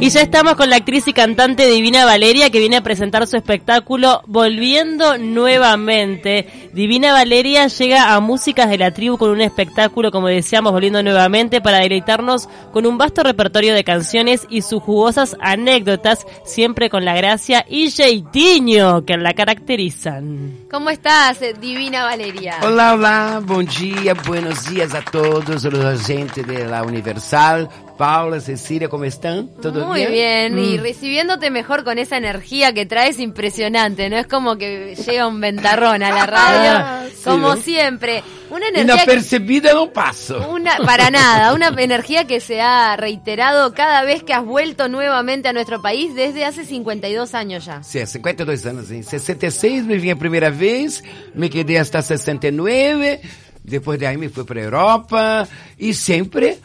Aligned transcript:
Y 0.00 0.10
ya 0.10 0.20
estamos 0.20 0.54
con 0.54 0.70
la 0.70 0.76
actriz 0.76 1.08
y 1.08 1.12
cantante 1.12 1.66
Divina 1.66 2.04
Valeria 2.04 2.50
que 2.50 2.60
viene 2.60 2.76
a 2.76 2.84
presentar 2.84 3.26
su 3.26 3.36
espectáculo 3.36 4.22
Volviendo 4.28 5.18
Nuevamente. 5.18 6.70
Divina 6.72 7.12
Valeria 7.12 7.66
llega 7.66 8.14
a 8.14 8.20
Músicas 8.20 8.70
de 8.70 8.78
la 8.78 8.92
Tribu 8.92 9.18
con 9.18 9.30
un 9.30 9.40
espectáculo, 9.40 10.12
como 10.12 10.28
decíamos, 10.28 10.70
Volviendo 10.70 11.02
Nuevamente, 11.02 11.60
para 11.60 11.78
deleitarnos 11.78 12.48
con 12.72 12.86
un 12.86 12.96
vasto 12.96 13.24
repertorio 13.24 13.74
de 13.74 13.82
canciones 13.82 14.46
y 14.48 14.62
sus 14.62 14.80
jugosas 14.80 15.36
anécdotas, 15.40 16.24
siempre 16.44 16.90
con 16.90 17.04
la 17.04 17.16
gracia 17.16 17.66
y 17.68 17.90
jeitinho 17.90 19.04
que 19.04 19.16
la 19.16 19.34
caracterizan. 19.34 20.58
¿Cómo 20.70 20.90
estás, 20.90 21.40
Divina 21.60 22.04
Valeria? 22.04 22.58
Hola, 22.62 22.94
hola, 22.94 23.42
bom 23.44 23.66
dia, 23.66 24.14
buenos 24.14 24.70
días 24.70 24.94
a 24.94 25.02
todos 25.02 25.64
los 25.64 26.06
gente 26.06 26.44
de 26.44 26.66
la 26.66 26.84
Universal. 26.84 27.68
Paula, 27.98 28.40
Cecilia, 28.40 28.88
¿cómo 28.88 29.04
están? 29.04 29.48
¿Todo 29.60 29.84
Muy 29.84 30.06
bien, 30.06 30.56
y 30.56 30.78
mm. 30.78 30.82
recibiéndote 30.82 31.50
mejor 31.50 31.82
con 31.82 31.98
esa 31.98 32.16
energía 32.16 32.72
que 32.72 32.86
traes 32.86 33.18
impresionante, 33.18 34.08
¿no? 34.08 34.16
Es 34.16 34.28
como 34.28 34.56
que 34.56 34.94
llega 34.94 35.26
un 35.26 35.40
ventarrón 35.40 36.04
a 36.04 36.10
la 36.10 36.24
radio, 36.24 36.70
ah, 36.76 37.04
como 37.24 37.56
siempre. 37.56 38.22
Una 38.50 38.68
energía 38.68 38.94
Inapercebida 38.94 39.74
no 39.74 39.92
paso. 39.92 40.48
Una, 40.48 40.76
para 40.78 41.10
nada, 41.10 41.52
una 41.52 41.68
energía 41.68 42.24
que 42.26 42.40
se 42.40 42.60
ha 42.60 42.96
reiterado 42.96 43.74
cada 43.74 44.04
vez 44.04 44.22
que 44.22 44.32
has 44.32 44.44
vuelto 44.44 44.88
nuevamente 44.88 45.48
a 45.48 45.52
nuestro 45.52 45.82
país 45.82 46.14
desde 46.14 46.44
hace 46.44 46.64
52 46.64 47.34
años 47.34 47.66
ya. 47.66 47.82
Sí, 47.82 48.06
52 48.06 48.64
años. 48.64 48.90
En 48.92 49.02
66 49.02 49.84
me 49.84 49.96
vine 49.96 50.14
primera 50.14 50.50
vez, 50.50 51.02
me 51.34 51.50
quedé 51.50 51.80
hasta 51.80 52.00
69, 52.00 53.20
después 53.64 53.98
de 53.98 54.06
ahí 54.06 54.16
me 54.16 54.28
fui 54.28 54.44
para 54.44 54.62
Europa 54.62 55.48
y 55.76 55.94
siempre 55.94 56.58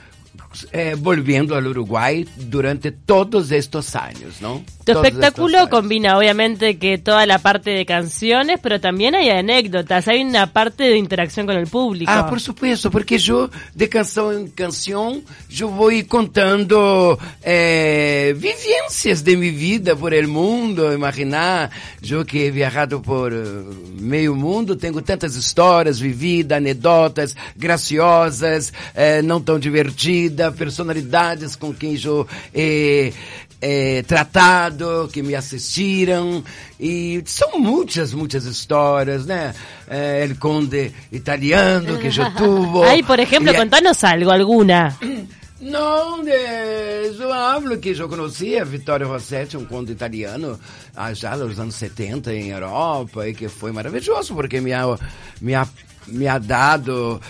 eh, 0.72 0.96
volviendo 0.98 1.56
al 1.56 1.68
Uruguay 1.68 2.28
durante 2.36 2.92
todos 2.92 3.52
estos 3.52 3.96
años, 3.96 4.42
¿no? 4.42 4.64
Tu 4.86 4.92
espectáculo 4.92 5.70
combina 5.70 6.18
obviamente 6.18 6.78
que 6.78 6.98
toda 6.98 7.26
la 7.26 7.40
parte 7.40 7.70
de 7.72 7.86
canciones, 7.86 8.60
pero 8.62 8.82
también 8.82 9.16
hay 9.16 9.30
anécdotas, 9.30 10.08
hay 10.08 10.22
una 10.22 10.52
parte 10.52 10.84
de 10.84 10.98
interacción 10.98 11.45
con 11.45 11.56
el 11.56 11.68
público. 11.68 12.12
Ah, 12.14 12.28
por 12.30 12.42
supuesto, 12.42 12.92
porque 12.92 13.18
yo 13.18 13.50
de 13.73 13.88
canción 13.88 14.36
en 14.36 14.48
canción, 14.50 15.23
yo 15.50 15.70
voy 15.70 16.04
contando 16.04 17.17
eh, 17.42 18.36
vivencias 18.38 19.23
de 19.23 19.38
mi 19.38 19.52
vida 19.52 19.95
por 19.95 20.14
el 20.14 20.28
mundo, 20.28 20.92
imaginar, 20.92 21.70
yo 22.02 22.26
que 22.26 22.48
he 22.48 22.52
viajado 22.52 23.02
por 23.02 23.32
uh, 23.32 23.76
meio 24.00 24.36
mundo, 24.36 24.78
tengo 24.78 25.02
tantas 25.02 25.36
histórias 25.38 26.02
vividas, 26.02 26.58
anedotas 26.58 27.36
graciosas, 27.56 28.73
eh, 28.95 29.22
não 29.22 29.40
tão 29.42 29.58
divertidas, 29.58 30.42
personalidades 30.52 31.55
com 31.55 31.73
quem 31.73 31.97
eu 32.03 32.27
eh, 32.53 33.13
eh, 33.61 34.03
tratado, 34.05 35.09
que 35.11 35.23
me 35.23 35.36
assistiram, 35.36 36.44
e 36.80 37.23
são 37.25 37.59
muitas, 37.59 38.13
muitas 38.13 38.45
histórias, 38.45 39.25
né? 39.25 39.53
Eh, 39.88 40.23
el 40.23 40.38
conde 40.38 40.91
italiano 41.11 41.97
que 41.97 42.08
eu 42.08 42.31
tuvo. 42.36 42.83
Aí, 42.83 43.02
por 43.03 43.19
exemplo, 43.19 43.52
e, 43.52 43.55
contanos 43.55 44.03
algo, 44.03 44.31
alguna. 44.31 44.97
Não, 45.61 46.27
eu 46.27 47.31
hablo 47.31 47.77
que 47.77 47.91
eu 47.97 48.09
conheci 48.09 48.59
a 48.59 48.66
Vittorio 48.66 49.08
Rossetti, 49.08 49.55
um 49.55 49.66
conde 49.66 49.94
italiano, 49.94 50.59
já 51.14 51.38
nos 51.38 51.58
anos 51.58 51.75
70 51.75 52.33
em 52.33 52.49
Europa, 52.49 53.30
e 53.30 53.33
que 53.33 53.47
foi 53.47 53.71
maravilhoso, 53.71 54.36
porque 54.36 54.59
me 54.59 54.73
ha, 54.73 54.83
me 55.39 55.55
ha, 55.55 55.66
me 56.08 56.27
ha 56.27 56.38
dado 56.38 57.21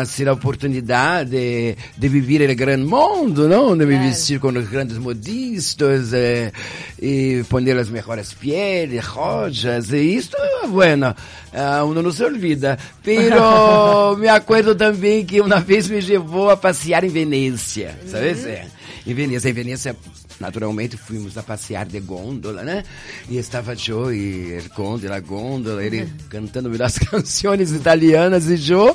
assim, 0.00 0.24
a 0.26 0.32
oportunidade 0.32 1.30
de, 1.30 1.76
de 1.96 2.08
viver 2.08 2.48
o 2.48 2.54
grande 2.56 2.84
mundo, 2.84 3.48
não? 3.48 3.76
De 3.76 3.86
me 3.86 3.98
vestir 3.98 4.40
com 4.40 4.48
os 4.48 4.68
grandes 4.68 4.98
modistas 4.98 6.12
eh, 6.12 6.52
e 7.00 7.44
poner 7.48 7.76
as 7.76 7.88
melhores 7.88 8.32
pieles, 8.32 9.04
rojas, 9.04 9.92
e 9.92 9.98
isto, 9.98 10.36
bueno, 10.68 11.14
uh, 11.52 11.84
uno 11.84 12.02
não 12.02 12.10
se 12.10 12.24
olvida. 12.24 12.78
Pero 13.02 14.16
me 14.18 14.28
acuerdo 14.28 14.74
também 14.74 15.24
que 15.24 15.40
uma 15.40 15.60
vez 15.60 15.88
me 15.88 16.00
levou 16.00 16.50
a 16.50 16.56
passear 16.56 17.04
em 17.04 17.08
Venecia, 17.08 17.98
sabes? 18.06 18.44
Uhum. 18.44 18.68
Em 19.06 19.14
Venecia, 19.14 19.50
em 19.50 19.54
Venecia 19.54 19.96
naturalmente 20.40 20.96
fomos 20.96 21.36
a 21.36 21.42
passear 21.42 21.86
de 21.86 21.98
gôndola, 22.00 22.62
né? 22.62 22.84
E 23.28 23.38
estava 23.38 23.74
Joe 23.74 24.16
e 24.16 24.68
conde 24.70 25.08
na 25.08 25.18
gôndola, 25.18 25.82
ele 25.82 26.08
cantando 26.28 26.70
as 26.82 26.98
canções 27.10 27.72
italianas 27.72 28.46
e 28.46 28.56
Joe 28.56 28.94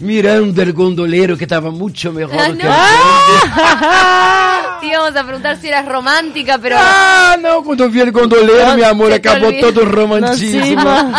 mirando 0.00 0.62
el 0.62 0.72
gondolero 0.72 1.36
que 1.36 1.44
estaba 1.44 1.70
mucho 1.70 2.12
mejor 2.12 2.34
ah, 2.38 2.46
que 2.46 2.52
el 2.52 2.58
Te 4.80 4.86
íbamos 4.86 5.14
a 5.14 5.24
preguntar 5.24 5.60
si 5.60 5.68
eras 5.68 5.86
romántica, 5.86 6.58
pero... 6.58 6.76
Ah, 6.78 7.36
no, 7.40 7.62
cuando 7.62 7.88
vi 7.90 8.00
el 8.00 8.12
gondolero, 8.12 8.76
mi 8.76 8.82
amor, 8.82 9.12
acabó 9.12 9.52
todo 9.60 9.82
el 9.82 9.90
romantismo. 9.90 10.86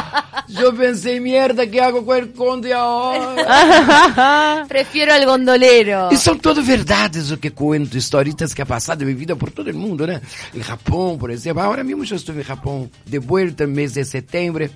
Yo 0.48 0.76
pensé, 0.76 1.20
mierda, 1.20 1.68
¿qué 1.68 1.80
hago 1.80 2.06
con 2.06 2.18
el 2.18 2.34
conde 2.34 2.74
ahora? 2.74 4.66
Prefiero 4.68 5.14
al 5.14 5.26
gondolero. 5.26 6.10
E 6.12 6.18
são 6.18 6.38
todas 6.38 6.66
verdades 6.66 7.32
o 7.32 7.38
que 7.38 7.52
cuento, 7.52 7.98
historitas 7.98 8.54
que 8.54 8.62
ha 8.62 8.66
pasado 8.66 9.04
en 9.04 9.08
mi 9.08 9.14
vida 9.14 9.36
por 9.36 9.52
todo 9.52 9.70
el 9.70 9.76
mundo, 9.76 10.06
¿no? 10.06 10.14
En 10.14 10.62
Japón, 10.62 11.18
por 11.18 11.32
exemplo. 11.32 11.62
Ahora 11.62 11.84
mismo 11.84 12.04
yo 12.04 12.16
estuve 12.16 12.42
en 12.42 12.48
Japón, 12.48 12.92
de 13.06 13.20
vuelta 13.20 13.64
en 13.64 13.74
mes 13.74 13.94
de 13.94 14.04
setembro, 14.04 14.68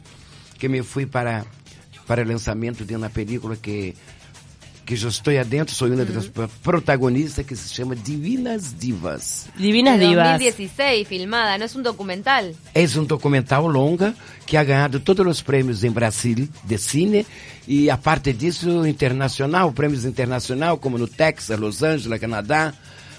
que 0.57 0.69
me 0.69 0.83
fui 0.83 1.07
para 1.07 1.45
para 2.07 2.23
o 2.23 2.27
lançamento 2.27 2.83
de 2.85 2.95
uma 2.95 3.09
película 3.09 3.55
que 3.55 3.95
que 4.85 4.93
eu 4.93 5.09
estou 5.09 5.38
adentro, 5.38 5.73
sou 5.73 5.88
uma 5.88 6.05
das 6.05 6.29
protagonistas 6.61 7.43
que 7.43 7.55
se 7.55 7.73
chama 7.73 7.95
Divinas 7.95 8.73
Divas. 8.77 9.47
Divinas 9.57 9.99
Divas. 9.99 10.38
2016, 10.38 11.07
filmada, 11.07 11.57
não 11.57 11.66
é 11.66 11.69
um 11.75 11.81
documental? 11.81 12.43
É 12.73 12.83
um 12.99 13.03
documental 13.03 13.67
longa 13.67 14.13
que 14.45 14.55
ha 14.55 14.63
ganhado 14.63 14.99
todos 14.99 15.25
os 15.25 15.41
prêmios 15.41 15.83
em 15.83 15.89
Brasil 15.89 16.47
de 16.63 16.77
cine 16.77 17.25
e 17.67 17.89
a 17.89 17.97
parte 17.97 18.31
disso 18.31 18.85
internacional, 18.85 19.72
prêmios 19.72 20.05
internacional 20.05 20.77
como 20.77 20.99
no 20.99 21.07
Texas, 21.07 21.57
Los 21.57 21.81
Angeles, 21.81 22.22
Canadá. 22.22 22.72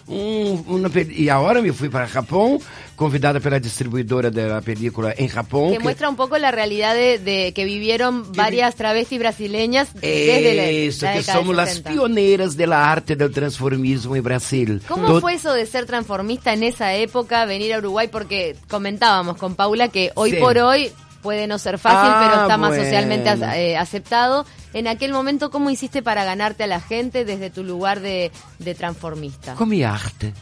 Um, 0.09 0.63
uma, 0.69 0.91
e 1.11 1.29
agora 1.29 1.61
me 1.61 1.73
fui 1.73 1.89
para 1.89 2.07
Japão, 2.07 2.61
convidada 2.95 3.41
pela 3.41 3.59
distribuidora 3.59 4.31
da 4.31 4.63
película 4.63 5.15
em 5.19 5.29
Japão. 5.29 5.71
Que, 5.71 5.79
que 5.79 5.83
muestra 5.83 6.09
um 6.09 6.15
pouco 6.15 6.37
a 6.37 6.51
realidade 6.51 7.19
de, 7.19 7.49
de 7.49 7.53
que 7.53 7.65
vivieron 7.65 8.23
várias 8.33 8.75
travestis 8.75 9.19
brasileñas 9.19 9.89
desde 9.93 10.87
Isso, 10.87 11.07
que 11.07 11.23
somos 11.23 11.59
as 11.59 11.81
pioneiras 11.81 12.55
da 12.55 12.79
arte 12.79 13.17
do 13.17 13.29
transformismo 13.31 14.17
em 14.17 14.23
Brasil. 14.23 14.81
Como 14.87 15.07
Tot... 15.07 15.21
foi 15.21 15.35
isso 15.35 15.53
de 15.53 15.67
ser 15.67 15.87
transformista 15.87 16.55
nessa 16.55 16.87
época, 16.87 17.47
venir 17.47 17.73
a 17.73 17.79
Uruguai? 17.79 18.09
Porque 18.09 18.55
comentábamos 18.69 19.37
com 19.39 19.55
Paula 19.55 19.89
que 19.89 20.13
hoje 20.15 20.37
sí. 20.37 20.41
por 20.41 20.57
hoje 20.57 20.93
puede 21.27 21.49
no 21.49 21.59
ser 21.59 21.77
fácil, 21.77 22.13
ah, 22.15 22.21
pero 22.23 22.43
está 22.43 22.57
más 22.57 22.69
bueno. 22.69 22.85
socialmente 22.85 23.29
eh, 23.57 23.77
aceptado. 23.77 24.47
En 24.75 24.87
aquel 24.87 25.13
momento, 25.13 25.51
¿cómo 25.51 25.71
hiciste 25.71 26.01
para 26.01 26.23
ganarte 26.23 26.63
a 26.63 26.69
la 26.69 26.81
gente 26.81 27.25
desde 27.25 27.51
tu 27.51 27.65
lugar 27.65 27.99
de, 27.99 28.31
de 28.61 28.75
transformista? 28.77 29.55
Con 29.55 29.69
mi 29.71 29.83
arte. 29.83 30.33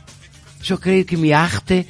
Yo 0.62 0.78
creo 0.78 1.06
que 1.06 1.16
mi 1.16 1.32
arte 1.32 1.86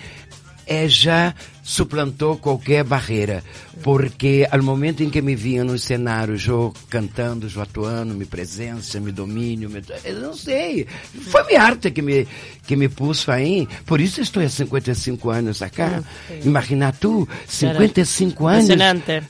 já 0.89 1.35
suplantou 1.63 2.37
qualquer 2.37 2.85
barreira, 2.85 3.43
porque 3.83 4.47
ao 4.51 4.63
momento 4.63 5.03
em 5.03 5.11
que 5.11 5.23
me 5.23 5.35
via 5.35 5.65
no 5.65 5.79
cenário, 5.79 6.37
eu 6.47 6.75
cantando, 6.91 7.49
eu 7.53 7.63
atuando, 7.63 8.15
me 8.15 8.27
presença, 8.27 9.01
me 9.01 9.11
domínio, 9.11 9.71
me, 9.71 9.83
eu 10.05 10.21
não 10.21 10.35
sei, 10.35 10.87
foi 11.29 11.45
minha 11.45 11.63
arte 11.63 11.91
que 11.91 12.03
me 12.03 12.27
que 12.67 12.77
me 12.77 12.89
pôs 12.89 13.29
aí, 13.29 13.67
por 13.87 14.01
isso 14.01 14.21
estou 14.21 14.43
há 14.43 14.49
55 14.49 15.31
anos 15.31 15.63
acá. 15.63 16.03
Ah, 16.03 16.35
Imagina 16.45 16.93
tu, 16.93 17.29
55 17.47 18.47
anos 18.47 18.69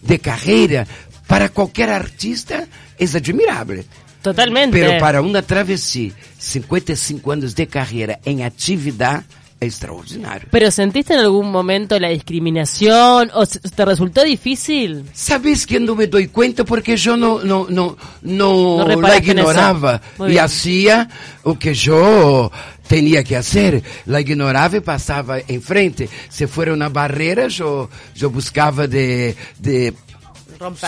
de 0.02 0.18
carreira 0.18 0.86
para 1.26 1.48
qualquer 1.48 1.88
artista 1.88 2.68
é 2.98 3.04
admirável. 3.04 3.84
Totalmente. 4.22 4.72
Pero 4.72 4.98
para 4.98 5.20
uma 5.20 5.42
travesti, 5.42 6.14
55 6.38 7.30
anos 7.30 7.52
de 7.52 7.66
carreira 7.66 8.18
em 8.24 8.42
atividade 8.42 9.24
extraordinario. 9.64 10.48
¿Pero 10.50 10.70
sentiste 10.70 11.14
en 11.14 11.20
algún 11.20 11.50
momento 11.50 11.98
la 11.98 12.08
discriminación 12.08 13.30
o 13.34 13.46
te 13.46 13.84
resultó 13.84 14.22
difícil? 14.22 15.04
Sabes 15.12 15.66
que 15.66 15.80
no 15.80 15.94
me 15.94 16.06
doy 16.06 16.28
cuenta 16.28 16.64
porque 16.64 16.96
yo 16.96 17.16
no, 17.16 17.42
no, 17.42 17.66
no, 17.68 17.96
no, 18.22 18.86
no 18.86 19.00
la 19.00 19.16
ignoraba 19.18 20.00
y 20.28 20.38
hacía 20.38 21.08
lo 21.44 21.58
que 21.58 21.74
yo 21.74 22.50
tenía 22.86 23.24
que 23.24 23.36
hacer. 23.36 23.82
La 24.06 24.20
ignoraba 24.20 24.76
y 24.76 24.80
pasaba 24.80 25.38
enfrente. 25.46 26.08
Si 26.28 26.46
fuera 26.46 26.72
una 26.72 26.88
barrera, 26.88 27.48
yo, 27.48 27.88
yo 28.14 28.30
buscaba 28.30 28.86
de, 28.86 29.34
de 29.58 29.92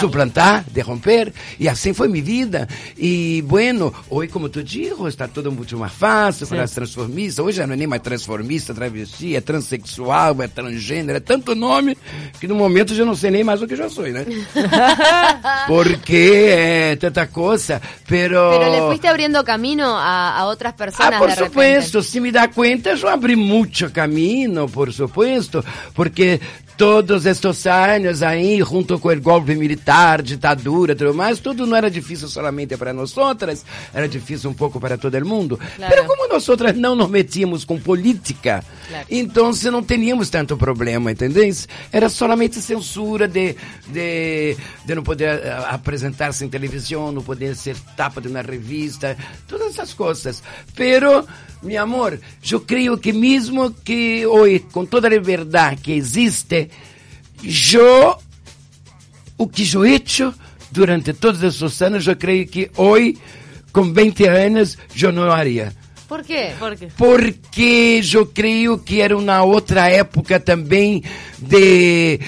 suplantar, 0.00 0.64
de 0.70 0.80
romper. 0.80 1.32
E 1.58 1.68
assim 1.68 1.92
foi 1.92 2.08
minha 2.08 2.24
vida. 2.24 2.68
E, 2.96 3.42
bueno, 3.46 3.92
hoje, 4.08 4.30
como 4.30 4.48
tu 4.48 4.62
diz, 4.62 4.92
está 5.06 5.28
tudo 5.28 5.50
muito 5.52 5.76
mais 5.78 5.92
fácil 5.92 6.46
para 6.46 6.62
as 6.62 6.70
transformistas. 6.70 7.44
Hoje 7.44 7.58
já 7.58 7.66
não 7.66 7.74
é 7.74 7.76
nem 7.76 7.86
mais 7.86 8.02
transformista, 8.02 8.74
travesti, 8.74 9.36
é 9.36 9.40
transexual, 9.40 10.40
é 10.42 10.48
transgênero, 10.48 11.16
é 11.18 11.20
tanto 11.20 11.54
nome 11.54 11.96
que 12.40 12.46
no 12.46 12.54
momento 12.54 12.92
eu 12.92 12.96
já 12.96 13.04
não 13.04 13.14
sei 13.14 13.30
nem 13.30 13.44
mais 13.44 13.62
o 13.62 13.66
que 13.66 13.76
já 13.76 13.88
sou, 13.88 14.06
né? 14.06 14.24
Porque 15.66 16.46
é 16.48 16.96
tanta 16.96 17.26
coisa, 17.26 17.80
pero... 18.06 18.50
Pero 18.50 18.70
le 18.70 18.80
fuiste 18.88 19.06
abriendo 19.08 19.42
camino 19.44 19.84
a, 19.84 20.38
a 20.38 20.46
outras 20.46 20.74
pessoas, 20.74 21.08
Ah, 21.12 21.18
por 21.18 21.30
supuesto, 21.32 22.02
se 22.02 22.20
me 22.20 22.30
dá 22.30 22.48
conta, 22.48 22.90
eu 22.90 23.08
abri 23.08 23.36
muito 23.36 23.90
caminho, 23.90 24.68
por 24.68 24.92
supuesto, 24.92 25.64
porque 25.94 26.40
todos 26.76 27.24
estes 27.24 27.66
anos 27.66 28.22
aí, 28.22 28.58
junto 28.58 28.98
com 28.98 29.08
o 29.08 29.20
golpe 29.20 29.54
militar, 29.54 30.22
ditadura, 30.22 30.94
tudo 30.94 31.14
mais, 31.14 31.40
tudo 31.40 31.66
não 31.66 31.76
era 31.76 31.90
difícil 31.90 32.28
solamente 32.28 32.76
para 32.76 32.92
nós 32.92 33.16
outras, 33.16 33.64
era 33.94 34.06
difícil 34.06 34.50
um 34.50 34.54
pouco 34.54 34.78
para 34.78 34.98
todo 34.98 35.16
mundo. 35.24 35.58
Claro. 35.76 35.94
Mas 35.96 36.06
como 36.06 36.28
nós 36.28 36.48
outras 36.48 36.76
não 36.76 36.94
nos 36.94 37.08
metíamos 37.08 37.64
com 37.64 37.78
política, 37.78 38.62
claro. 38.88 39.06
então 39.10 39.50
não 39.70 39.82
teníamos 39.82 40.30
tanto 40.30 40.56
problema, 40.56 41.10
entendeu? 41.10 41.44
Era 41.92 42.08
solamente 42.08 42.60
censura 42.60 43.28
de, 43.28 43.56
de, 43.88 44.56
de 44.84 44.94
não 44.94 45.02
poder 45.02 45.38
uh, 45.38 45.66
apresentar-se 45.70 46.44
em 46.44 46.48
televisão, 46.48 47.12
não 47.12 47.22
poder 47.22 47.54
ser 47.56 47.76
tapa 47.96 48.20
de 48.20 48.28
uma 48.28 48.42
revista, 48.42 49.16
todas 49.46 49.68
essas 49.68 49.92
coisas. 49.92 50.42
Pero, 50.74 51.26
meu 51.62 51.82
amor, 51.82 52.18
eu 52.50 52.60
creio 52.60 52.98
que 52.98 53.12
mesmo 53.12 53.70
que 53.70 54.26
hoje, 54.26 54.60
com 54.72 54.84
toda 54.84 55.06
a 55.06 55.10
liberdade 55.10 55.80
que 55.82 55.92
existe, 55.92 56.70
eu, 57.42 58.18
o 59.36 59.46
que 59.46 59.68
eu 59.74 59.84
hecho 59.84 60.34
durante 60.70 61.12
todos 61.12 61.42
esses 61.42 61.82
anos, 61.82 62.06
eu 62.06 62.16
creio 62.16 62.46
que 62.46 62.70
hoje, 62.76 63.18
com 63.72 63.92
20 63.92 64.26
anos, 64.26 64.76
eu 65.00 65.12
não 65.12 65.30
haria. 65.30 65.72
Por 66.08 66.22
quê? 66.22 66.52
Por 66.58 66.76
quê? 66.76 66.88
Porque 66.96 68.00
eu 68.12 68.26
creio 68.26 68.78
que 68.78 69.00
era 69.00 69.16
uma 69.16 69.42
outra 69.42 69.88
época 69.88 70.38
também 70.38 71.02
de 71.38 72.20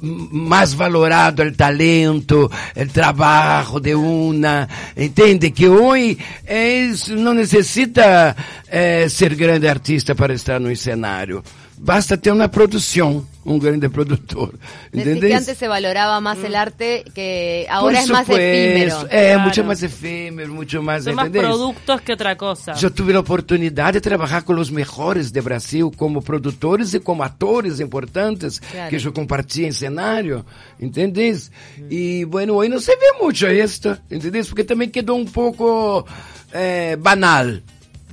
mais 0.00 0.72
valorado 0.72 1.42
o 1.42 1.52
talento, 1.52 2.50
o 2.76 2.92
trabalho 2.92 3.80
de 3.80 3.94
uma, 3.94 4.68
entende? 4.96 5.50
Que 5.50 5.68
hoje 5.68 6.18
é, 6.46 6.90
não 7.10 7.34
necessita 7.34 8.36
é, 8.68 9.08
ser 9.08 9.34
grande 9.34 9.68
artista 9.68 10.14
para 10.14 10.32
estar 10.34 10.58
no 10.58 10.74
cenário. 10.76 11.42
Basta 11.84 12.16
ter 12.16 12.30
uma 12.30 12.48
produção 12.48 13.26
un 13.44 13.58
grande 13.58 13.88
productor. 13.88 14.54
¿Entendés? 14.92 15.30
que 15.30 15.34
antes 15.34 15.58
se 15.58 15.66
valoraba 15.66 16.20
más 16.20 16.38
el 16.44 16.54
arte, 16.54 17.04
que 17.12 17.66
ahora 17.68 18.00
es 18.00 18.08
más 18.08 18.28
efímero. 18.28 19.06
É, 19.10 19.32
claro. 19.32 19.40
mucho 19.40 19.64
más 19.64 19.82
efímero, 19.82 20.54
mucho 20.54 20.80
más, 20.80 21.02
Son 21.02 21.18
¿entendés? 21.18 21.42
más 21.42 21.50
productos 21.50 22.00
que 22.02 22.12
otra 22.12 22.36
cosa. 22.36 22.74
Yo 22.74 22.92
tuve 22.92 23.12
la 23.12 23.18
oportunidad 23.18 23.92
de 23.94 24.00
trabajar 24.00 24.44
con 24.44 24.54
los 24.54 24.70
mejores 24.70 25.32
de 25.32 25.40
Brasil 25.40 25.90
como 25.96 26.22
produtores 26.22 26.94
y 26.94 27.00
como 27.00 27.24
actores 27.24 27.80
importantes 27.80 28.60
claro. 28.60 28.90
que 28.90 28.98
yo 29.00 29.12
compartí 29.12 29.64
en 29.64 29.70
escenario, 29.70 30.46
¿entendés? 30.78 31.50
Mm. 31.78 31.86
Y 31.90 32.24
bueno, 32.24 32.54
hoy 32.54 32.68
no 32.68 32.78
se 32.78 32.92
ve 32.92 33.24
mucho 33.24 33.48
esto, 33.48 33.98
¿entendés? 34.08 34.46
Porque 34.46 34.62
también 34.62 34.92
quedó 34.92 35.14
un 35.14 35.26
poco 35.26 36.06
eh, 36.52 36.96
banal. 37.00 37.64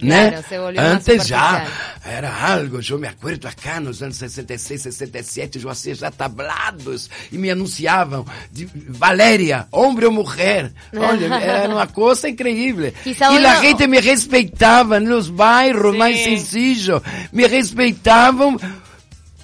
Né? 0.05 0.43
Antes 0.77 1.27
já 1.27 1.65
era 2.03 2.33
algo, 2.33 2.79
eu 2.87 2.97
me 2.97 3.07
acordo 3.07 3.47
acá 3.47 3.79
nos 3.79 4.01
anos 4.01 4.17
66, 4.17 4.81
67, 4.81 5.63
eu 5.63 5.69
assistia 5.69 5.95
já 5.95 6.11
tablados 6.11 7.09
e 7.31 7.37
me 7.37 7.49
anunciavam 7.49 8.25
de 8.51 8.67
Valéria, 8.87 9.67
homem 9.71 10.05
ou 10.05 10.11
mulher. 10.11 10.71
Olha, 10.95 11.33
era 11.35 11.73
uma 11.73 11.87
coisa 11.87 12.29
incrível. 12.29 12.93
E 13.05 13.45
a 13.45 13.61
gente 13.61 13.87
me 13.87 13.99
respeitava 13.99 14.99
nos 14.99 15.29
bairros 15.29 15.93
Sim. 15.93 15.97
mais 15.97 16.19
sencillos, 16.23 17.01
me 17.31 17.45
respeitavam 17.47 18.57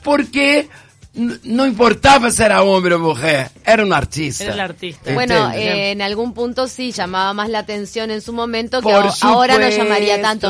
porque 0.03 0.67
no 1.15 1.65
importaba 1.65 2.29
si 2.29 2.43
era 2.43 2.61
hombre 2.63 2.95
o 2.95 2.99
mujer, 2.99 3.49
era 3.65 3.83
un 3.83 3.93
artista. 3.93 4.43
Era 4.43 4.53
el 4.53 4.59
artista. 4.59 5.13
Bueno, 5.13 5.51
eh, 5.53 5.91
en 5.91 6.01
algún 6.01 6.33
punto 6.33 6.67
sí 6.67 6.91
llamaba 6.91 7.33
más 7.33 7.49
la 7.49 7.59
atención 7.59 8.11
en 8.11 8.21
su 8.21 8.33
momento 8.33 8.81
que 8.81 8.91
ahora 8.91 9.57
no 9.57 9.69
llamaría 9.69 10.21
tanto. 10.21 10.49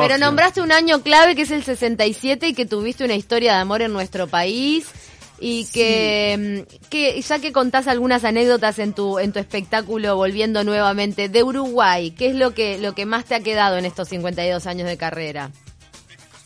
Pero 0.00 0.18
nombraste 0.18 0.60
un 0.60 0.72
año 0.72 1.02
clave 1.02 1.34
que 1.34 1.42
es 1.42 1.50
el 1.50 1.64
67 1.64 2.48
y 2.48 2.54
que 2.54 2.66
tuviste 2.66 3.04
una 3.04 3.14
historia 3.14 3.54
de 3.54 3.60
amor 3.60 3.82
en 3.82 3.92
nuestro 3.92 4.28
país 4.28 4.86
y 5.38 5.66
que, 5.66 6.64
mm, 6.66 6.88
que 6.88 7.20
ya 7.20 7.38
que 7.38 7.52
contás 7.52 7.88
algunas 7.88 8.24
anécdotas 8.24 8.78
en 8.78 8.92
tu 8.94 9.18
en 9.18 9.32
tu 9.32 9.38
espectáculo 9.38 10.16
volviendo 10.16 10.64
nuevamente 10.64 11.28
de 11.28 11.42
Uruguay, 11.42 12.12
¿qué 12.12 12.28
es 12.28 12.36
lo 12.36 12.54
que 12.54 12.78
lo 12.78 12.94
que 12.94 13.06
más 13.06 13.24
te 13.24 13.34
ha 13.34 13.40
quedado 13.40 13.76
en 13.76 13.84
estos 13.84 14.08
52 14.08 14.66
años 14.66 14.86
de 14.86 14.96
carrera? 14.96 15.50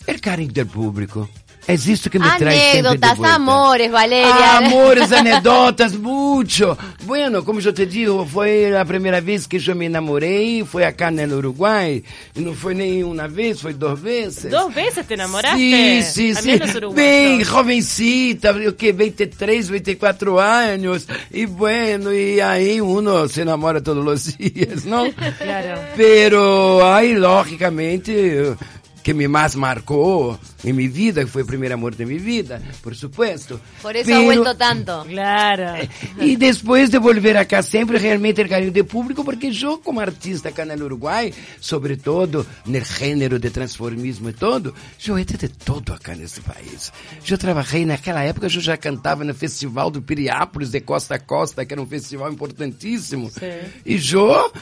El 0.07 0.21
cariño 0.21 0.53
del 0.53 0.67
público. 0.67 1.29
Es 1.67 1.87
esto 1.87 2.11
que 2.11 2.19
me 2.19 2.27
Anécdotas, 2.27 3.01
trae 3.01 3.15
vuelta. 3.17 3.35
amores, 3.35 3.91
Valeria. 3.91 4.57
Amores, 4.59 5.13
anedotas, 5.21 5.95
mucho. 5.95 6.77
Bueno, 7.05 7.45
como 7.45 7.61
eu 7.61 7.73
te 7.73 7.87
digo, 7.87 8.27
foi 8.27 8.75
a 8.77 8.85
primeira 8.85 9.21
vez 9.21 9.47
que 9.47 9.59
eu 9.59 9.77
me 9.77 9.89
namorei, 9.89 10.65
foi 10.65 10.85
acá 10.85 11.11
no 11.11 11.37
Uruguai. 11.37 12.03
E 12.35 12.41
não 12.41 12.55
foi 12.55 12.75
nem 12.75 13.05
uma 13.05 13.29
vez, 13.29 13.61
foi 13.61 13.75
duas 13.75 13.99
vezes. 14.01 14.51
¿Dos 14.51 14.73
veces 14.75 15.07
te 15.07 15.15
enamoraste? 15.15 15.59
Sí, 15.59 16.03
sí, 16.03 16.35
sí. 16.35 16.61
Bem 16.95 17.45
jovencita, 17.45 18.53
o 18.53 18.73
que, 18.73 18.93
23, 18.93 19.69
24 19.69 20.39
anos. 20.39 21.07
E 21.31 21.47
bueno, 21.47 22.13
e 22.13 22.41
aí 22.41 22.81
uno 22.81 23.29
se 23.29 23.45
namora 23.45 23.81
todos 23.81 24.05
os 24.07 24.37
dias, 24.37 24.85
não? 24.85 25.11
Claro. 25.41 25.81
Pero 25.97 26.81
aí, 26.85 27.15
logicamente 27.17 28.57
que 29.03 29.15
me 29.15 29.27
mais 29.27 29.55
marcou 29.55 30.39
em 30.65 30.73
minha 30.73 30.91
vida, 30.91 31.25
que 31.25 31.31
foi 31.31 31.43
o 31.43 31.47
primeiro 31.47 31.75
amor 31.75 31.95
de 31.95 32.05
minha 32.05 32.21
vida, 32.21 32.63
por 32.83 32.95
supuesto. 32.95 33.61
Por 33.81 33.97
isso 33.97 34.07
Pero, 34.07 34.21
ha 34.21 34.25
vuelto 34.25 34.55
tanto. 34.55 35.05
Claro. 35.09 35.89
E 36.21 36.37
depois 36.37 36.91
de 36.91 36.99
volver 36.99 37.37
acá 37.37 37.63
sempre 37.63 37.97
realmente 37.97 38.43
o 38.43 38.49
carinho 38.49 38.73
do 38.73 38.85
público, 38.85 39.25
porque 39.25 39.51
eu 39.63 39.79
como 39.79 40.01
artista 40.01 40.51
acá 40.51 40.65
no 40.65 40.85
Uruguai, 40.85 41.33
sobretudo 41.61 42.47
no 42.67 42.81
gênero 42.85 43.39
de 43.39 43.51
transformismo 43.51 44.29
e 44.29 44.33
todo, 44.33 44.75
eu 45.07 45.19
entrei 45.19 45.39
de 45.39 45.49
todo 45.49 45.93
acá 45.93 46.15
nesse 46.15 46.41
país. 46.41 46.93
Eu 47.29 47.39
trabalhei 47.39 47.87
naquela 47.87 48.23
época, 48.23 48.47
eu 48.47 48.51
já 48.51 48.77
cantava 48.77 49.25
no 49.25 49.35
Festival 49.35 49.91
do 49.91 50.03
Piriápolis 50.03 50.71
de 50.71 50.81
Costa 50.81 51.15
a 51.15 51.19
Costa, 51.19 51.65
que 51.65 51.73
era 51.73 51.81
um 51.81 51.87
festival 51.87 52.31
importantíssimo. 52.31 53.31
Sim. 53.31 53.47
E 53.85 53.95
eu 54.13 54.53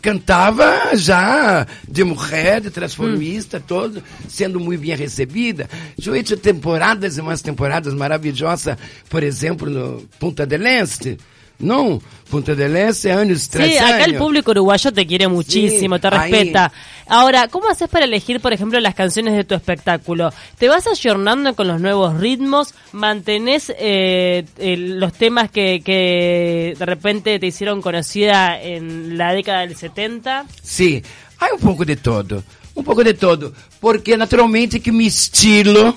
cantava 0.00 0.96
já 0.96 1.66
de 1.86 2.04
mulher, 2.04 2.60
de 2.60 2.70
transformista, 2.70 3.58
hum. 3.58 3.62
todo, 3.66 4.02
sendo 4.28 4.58
muito 4.60 4.80
bem 4.80 4.96
recebida. 4.96 5.68
He 5.98 6.36
temporadas 6.36 7.18
e 7.18 7.20
umas 7.20 7.42
temporadas 7.42 7.94
maravilhosas, 7.94 8.76
por 9.08 9.22
exemplo, 9.22 9.68
no 9.68 10.02
Punta 10.18 10.46
del 10.46 10.66
Este, 10.66 11.18
No, 11.58 12.00
Punta 12.30 12.54
del 12.54 12.76
Este, 12.76 13.10
años 13.10 13.48
tras 13.48 13.66
Sí, 13.66 13.78
acá 13.78 14.04
el 14.04 14.16
público 14.16 14.50
uruguayo 14.50 14.92
te 14.92 15.06
quiere 15.06 15.28
muchísimo, 15.28 15.96
sí, 15.96 16.02
te 16.02 16.10
respeta. 16.10 16.64
Ahí. 16.66 16.70
Ahora, 17.08 17.48
¿cómo 17.48 17.68
haces 17.68 17.88
para 17.88 18.04
elegir, 18.04 18.38
por 18.40 18.52
ejemplo, 18.52 18.78
las 18.80 18.94
canciones 18.94 19.34
de 19.34 19.44
tu 19.44 19.54
espectáculo? 19.54 20.30
¿Te 20.58 20.68
vas 20.68 20.86
ayornando 20.86 21.54
con 21.54 21.66
los 21.66 21.80
nuevos 21.80 22.20
ritmos? 22.20 22.74
¿Mantenés 22.92 23.72
eh, 23.78 24.44
los 24.58 25.14
temas 25.14 25.50
que, 25.50 25.80
que 25.82 26.74
de 26.78 26.86
repente 26.86 27.38
te 27.38 27.46
hicieron 27.46 27.80
conocida 27.80 28.60
en 28.60 29.16
la 29.16 29.32
década 29.32 29.60
del 29.60 29.74
70? 29.74 30.44
Sí, 30.62 31.02
hay 31.38 31.48
un 31.54 31.60
poco 31.60 31.84
de 31.84 31.96
todo. 31.96 32.44
Un 32.74 32.84
poco 32.84 33.02
de 33.02 33.14
todo. 33.14 33.52
Porque 33.80 34.16
naturalmente 34.16 34.80
que 34.80 34.92
mi 34.92 35.06
estilo, 35.06 35.96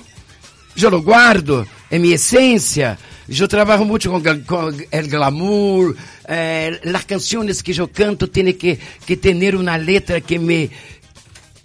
yo 0.74 0.88
lo 0.88 1.02
guardo, 1.02 1.66
é 1.90 1.98
minha 1.98 2.14
essência. 2.14 2.98
Eu 3.40 3.48
trabalho 3.48 3.84
muito 3.84 4.10
com, 4.10 4.20
com 4.20 4.68
o 4.68 5.08
glamour. 5.08 5.96
Eh, 6.26 6.80
as 6.94 7.04
canções 7.04 7.62
que 7.62 7.78
eu 7.78 7.88
canto 7.88 8.26
têm 8.26 8.52
que, 8.52 8.78
que 9.06 9.16
ter 9.16 9.54
uma 9.54 9.76
letra 9.76 10.20
que 10.20 10.38
me 10.38 10.70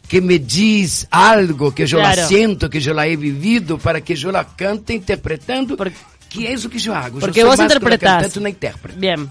que 0.08 0.22
me 0.22 0.40
diz 0.40 1.06
algo 1.12 1.72
que 1.74 1.84
eu 1.84 1.90
claro. 1.90 2.22
la 2.22 2.28
sinto, 2.28 2.70
que 2.70 2.78
eu 2.78 2.94
la 2.94 3.08
he 3.08 3.18
vivido, 3.18 3.78
para 3.78 4.00
que 4.00 4.14
eu 4.14 4.32
la 4.32 4.46
cante 4.46 4.94
interpretando, 4.94 5.76
que 6.30 6.48
é 6.48 6.54
isso 6.54 6.70
que 6.70 6.88
eu 6.88 6.94
hago. 6.94 7.20
Porque 7.20 7.42
eu 7.42 7.48
vos 7.48 7.60
interpretás. 7.60 8.36
Una 8.38 8.50
intérprete. 8.50 8.98
Bien. 8.98 9.30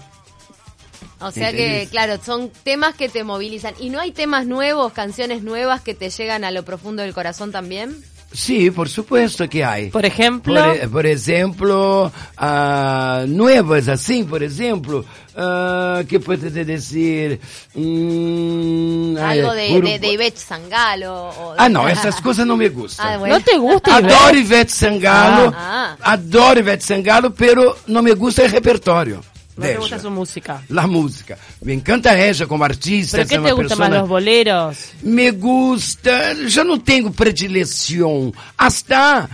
O 1.19 1.31
sea 1.31 1.51
que, 1.51 1.87
claro, 1.89 2.19
son 2.23 2.51
temas 2.63 2.93
que 2.93 3.09
te 3.09 3.23
movilizan. 3.23 3.73
¿Y 3.79 3.89
no 3.89 3.99
hay 3.99 4.11
temas 4.11 4.45
nuevos, 4.45 4.93
canciones 4.93 5.41
nuevas 5.41 5.81
que 5.81 5.95
te 5.95 6.11
llegan 6.11 6.43
a 6.43 6.51
lo 6.51 6.63
profundo 6.63 7.01
del 7.01 7.13
corazón 7.13 7.51
también? 7.51 8.03
Sí, 8.31 8.71
por 8.71 8.89
supuesto 8.89 9.47
que 9.47 9.63
hay. 9.63 9.89
Por 9.89 10.05
ejemplo. 10.05 10.61
Por, 10.61 10.89
por 10.89 11.05
ejemplo, 11.05 12.11
uh, 12.39 13.27
nuevas 13.27 13.87
así, 13.87 14.23
por 14.23 14.43
ejemplo, 14.43 15.05
uh, 15.35 16.05
¿qué 16.07 16.19
puedes 16.19 16.53
decir? 16.53 17.39
Mm, 17.73 19.17
Algo 19.17 19.53
de, 19.53 19.69
por, 19.69 19.83
de, 19.83 19.99
de, 19.99 20.07
Ivette 20.11 20.37
Sangalo. 20.37 21.29
O 21.29 21.51
de... 21.53 21.57
Ah, 21.57 21.69
no, 21.69 21.87
esas 21.87 22.19
cosas 22.21 22.45
no 22.45 22.57
me 22.57 22.69
gustan. 22.69 23.13
Ah, 23.13 23.17
bueno. 23.17 23.35
¿No 23.37 23.43
te 23.43 23.57
gusta 23.57 23.95
Adoro 23.95 24.37
Ivette 24.37 24.69
Sangalo, 24.71 25.53
ah. 25.55 25.95
adoro 26.01 26.59
Ivette 26.59 26.83
Sangalo, 26.83 27.33
pero 27.33 27.77
no 27.87 28.01
me 28.01 28.11
gusta 28.11 28.43
el 28.43 28.51
repertorio. 28.51 29.21
No 29.57 29.65
te 29.65 29.77
gusta 29.77 29.99
su 29.99 30.11
música. 30.11 30.61
La 30.69 30.85
música. 30.85 31.37
Me 31.61 31.73
encanta 31.73 32.17
ella 32.17 32.45
como 32.45 32.63
artista. 32.63 33.17
¿Pero 33.17 33.27
qué 33.27 33.35
te 33.35 33.51
gusta 33.53 33.75
persona... 33.75 33.89
más, 33.89 33.99
los 33.99 34.09
boleros? 34.09 34.77
Me 35.01 35.31
gusta, 35.31 36.35
já 36.47 36.63
não 36.63 36.79
tenho 36.79 37.11
predileção. 37.11 38.31
Hasta 38.55 39.27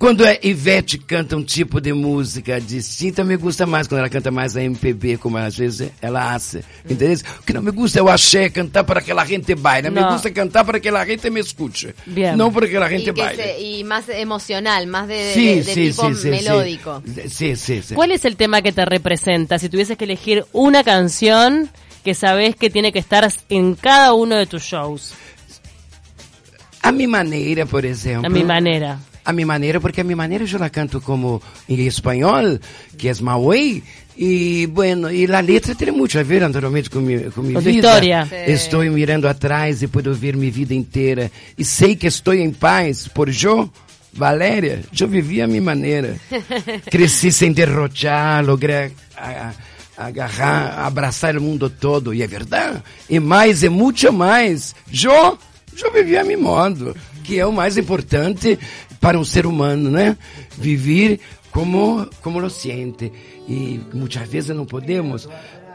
quando 0.00 0.24
a 0.26 0.34
Ivete 0.42 0.96
canta 0.96 1.36
um 1.36 1.44
tipo 1.44 1.78
de 1.78 1.92
música 1.92 2.58
distinta, 2.58 3.22
me 3.22 3.36
gusta 3.36 3.66
mais 3.66 3.86
quando 3.86 3.98
ela 3.98 4.08
canta 4.08 4.30
mais 4.30 4.56
a 4.56 4.62
MPB, 4.62 5.18
como 5.18 5.36
às 5.36 5.54
vezes 5.58 5.90
ela 6.00 6.32
hace. 6.32 6.64
Entendeu? 6.86 7.18
O 7.38 7.42
que 7.42 7.52
não 7.52 7.60
me 7.60 7.70
gusta 7.70 7.98
é 7.98 8.02
o 8.02 8.08
axé, 8.08 8.48
cantar 8.48 8.82
para 8.84 9.02
que 9.02 9.12
a 9.12 9.24
gente 9.26 9.54
baile. 9.54 9.90
Me 9.90 10.02
gusta 10.02 10.30
cantar 10.30 10.64
para 10.64 10.80
que 10.80 10.88
a 10.88 11.04
gente 11.04 11.28
me 11.28 11.40
escute. 11.40 11.94
Bien. 12.06 12.34
Não 12.34 12.50
para 12.50 12.66
que 12.66 12.78
a 12.78 12.88
gente 12.88 13.12
baile. 13.12 13.42
Se, 13.42 13.60
y 13.60 13.84
más 13.84 14.08
emocional, 14.08 14.86
más 14.86 15.06
de, 15.06 15.34
sí, 15.34 15.46
de, 15.46 15.54
de 15.56 15.74
sí, 15.74 15.90
tipo 15.90 16.14
sí, 16.14 16.30
melódico. 16.30 17.02
Sí, 17.28 17.54
sí, 17.54 17.82
sí. 17.82 17.94
¿Cuál 17.94 18.12
es 18.12 18.24
el 18.24 18.36
tema 18.36 18.62
que 18.62 18.72
te 18.72 18.86
representa? 18.86 19.58
Si 19.58 19.68
tuvieses 19.68 19.98
que 19.98 20.04
elegir 20.04 20.46
una 20.52 20.82
canción 20.82 21.68
que 22.02 22.14
sabes 22.14 22.56
que 22.56 22.70
tiene 22.70 22.90
que 22.90 23.00
estar 23.00 23.30
en 23.50 23.74
cada 23.74 24.14
uno 24.14 24.36
de 24.36 24.46
tus 24.46 24.62
shows. 24.62 25.12
A 26.80 26.90
mi 26.90 27.06
maneira, 27.06 27.66
por 27.66 27.84
exemplo. 27.84 28.26
A 28.26 28.30
mi 28.30 28.44
manera 28.44 28.98
a 29.24 29.32
minha 29.32 29.46
maneira, 29.46 29.80
porque 29.80 30.00
a 30.00 30.04
minha 30.04 30.16
maneira 30.16 30.44
eu 30.44 30.58
la 30.58 30.70
canto 30.70 31.00
como 31.00 31.42
em 31.68 31.86
espanhol, 31.86 32.58
que 32.96 33.08
é 33.08 33.14
Mauei, 33.20 33.82
e 34.16 34.66
bueno, 34.66 35.10
e 35.10 35.24
a 35.32 35.40
letra 35.40 35.74
tem 35.74 35.90
muito 35.90 36.18
a 36.18 36.22
ver 36.22 36.42
anteriormente 36.42 36.90
com 36.90 37.00
minha, 37.00 37.30
com 37.30 37.40
minha 37.40 37.58
vida. 37.58 37.88
História. 37.88 38.28
Estou 38.46 38.84
mirando 38.84 39.26
atrás 39.26 39.82
e 39.82 39.88
puedo 39.88 40.14
ver 40.14 40.36
minha 40.36 40.52
vida 40.52 40.74
inteira 40.74 41.30
e 41.56 41.64
sei 41.64 41.96
que 41.96 42.06
estou 42.06 42.34
em 42.34 42.50
paz 42.50 43.08
por 43.08 43.30
Jo. 43.30 43.70
Valéria, 44.12 44.80
eu 44.98 45.06
vivi 45.06 45.40
a 45.40 45.46
minha 45.46 45.62
maneira. 45.62 46.16
Cresci 46.90 47.30
sem 47.30 47.52
derrochar, 47.52 48.44
logrei 48.44 48.90
a, 49.16 49.52
a, 49.96 50.06
agarrar, 50.06 50.84
abraçar 50.84 51.36
o 51.36 51.40
mundo 51.40 51.70
todo, 51.70 52.12
e 52.12 52.22
é 52.22 52.26
verdade. 52.26 52.82
E 53.08 53.20
mais, 53.20 53.62
e 53.62 53.68
muito 53.68 54.12
mais. 54.12 54.74
Jo, 54.90 55.38
eu 55.80 55.92
vivi 55.92 56.18
a 56.18 56.24
meu 56.24 56.40
modo, 56.40 56.96
que 57.22 57.38
é 57.38 57.46
o 57.46 57.52
mais 57.52 57.78
importante 57.78 58.58
para 59.00 59.18
um 59.18 59.24
ser 59.24 59.46
humano, 59.46 59.90
né? 59.90 60.16
Viver 60.58 61.20
como, 61.50 62.08
como 62.20 62.40
lo 62.40 62.50
siente. 62.50 63.12
E 63.48 63.80
muitas 63.92 64.28
vezes 64.28 64.54
não 64.54 64.66
podemos. 64.66 65.28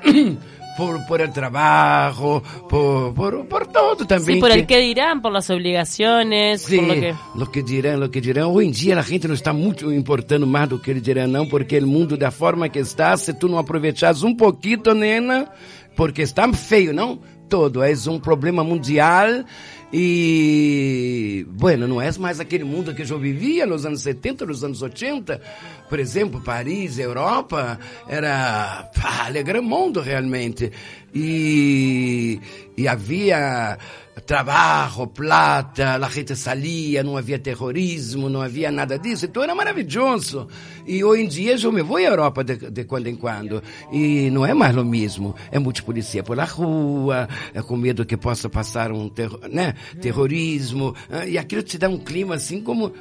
por, 0.75 1.05
por 1.05 1.21
el 1.21 1.31
trabajo, 1.31 2.43
por, 2.69 3.13
por, 3.13 3.45
por 3.47 3.67
todo 3.67 4.05
também. 4.05 4.35
Sí, 4.35 4.41
por 4.41 4.49
que, 4.49 4.59
el 4.59 4.67
que 4.67 4.79
dirán, 4.79 5.21
por 5.21 5.31
las 5.31 5.49
obligaciones, 5.49 6.61
sí, 6.61 6.77
por 6.77 6.87
lo 6.87 6.93
que... 6.93 7.15
lo 7.35 7.51
que 7.51 7.63
dirán, 7.63 7.99
lo 7.99 8.11
que 8.11 8.21
dirán. 8.21 8.45
Hoje 8.45 8.67
em 8.67 8.71
dia 8.71 8.99
a 8.99 9.01
gente 9.01 9.27
não 9.27 9.35
está 9.35 9.53
muito 9.53 9.91
importando 9.91 10.45
mais 10.45 10.69
do 10.69 10.79
que 10.79 10.91
ele 10.91 11.01
dirá, 11.01 11.27
não, 11.27 11.47
porque 11.47 11.77
o 11.77 11.87
mundo 11.87 12.17
da 12.17 12.29
forma 12.29 12.69
que 12.69 12.79
está, 12.79 13.15
se 13.15 13.33
tu 13.33 13.47
não 13.47 13.57
aproveitares 13.57 14.23
um 14.23 14.35
pouquinho, 14.35 14.93
nena, 14.93 15.47
porque 15.95 16.21
está 16.21 16.51
feio, 16.53 16.93
não? 16.93 17.19
Todo, 17.47 17.83
é 17.83 17.93
um 18.09 18.19
problema 18.19 18.63
mundial 18.63 19.45
e, 19.93 21.45
bueno, 21.49 21.87
não 21.87 22.01
é 22.01 22.09
mais 22.17 22.39
aquele 22.39 22.63
mundo 22.63 22.93
que 22.93 23.01
eu 23.01 23.19
vivia 23.19 23.65
nos 23.65 23.85
anos 23.85 24.01
70, 24.01 24.45
nos 24.45 24.63
anos 24.63 24.81
80. 24.81 25.41
Por 25.87 25.99
exemplo, 25.99 26.41
Paris, 26.41 26.97
Europa, 26.97 27.79
era 28.07 28.89
alegre 29.25 29.61
mundo 29.61 30.01
realmente. 30.01 30.71
E, 31.15 32.41
e 32.75 32.87
havia 32.89 33.77
trabalho, 34.25 35.07
plata, 35.07 35.95
a 35.95 36.09
gente 36.09 36.35
salia, 36.35 37.03
não 37.03 37.15
havia 37.15 37.39
terrorismo, 37.39 38.27
não 38.27 38.41
havia 38.41 38.69
nada 38.69 38.99
disso. 38.99 39.25
Então 39.25 39.41
era 39.41 39.55
maravilhoso. 39.55 40.47
E 40.85 41.03
hoje 41.05 41.23
em 41.23 41.27
dia 41.27 41.55
eu 41.55 41.71
me 41.71 41.81
vou 41.81 41.95
à 41.95 42.01
Europa 42.01 42.43
de, 42.43 42.69
de 42.69 42.83
quando 42.83 43.07
em 43.07 43.15
quando. 43.15 43.63
E 43.93 44.29
não 44.29 44.45
é 44.45 44.53
mais 44.53 44.75
o 44.75 44.83
mesmo. 44.83 45.33
É 45.51 45.57
muita 45.57 45.81
polícia 45.83 46.21
pela 46.21 46.43
rua, 46.43 47.29
é 47.53 47.61
com 47.61 47.77
medo 47.77 48.05
que 48.05 48.17
possa 48.17 48.49
passar 48.49 48.91
um 48.91 49.07
terror, 49.07 49.39
né? 49.49 49.73
terrorismo. 50.01 50.93
Ah, 51.09 51.25
e 51.25 51.37
aquilo 51.37 51.63
te 51.63 51.77
dá 51.77 51.87
um 51.87 51.97
clima 51.97 52.35
assim 52.35 52.61
como. 52.61 52.91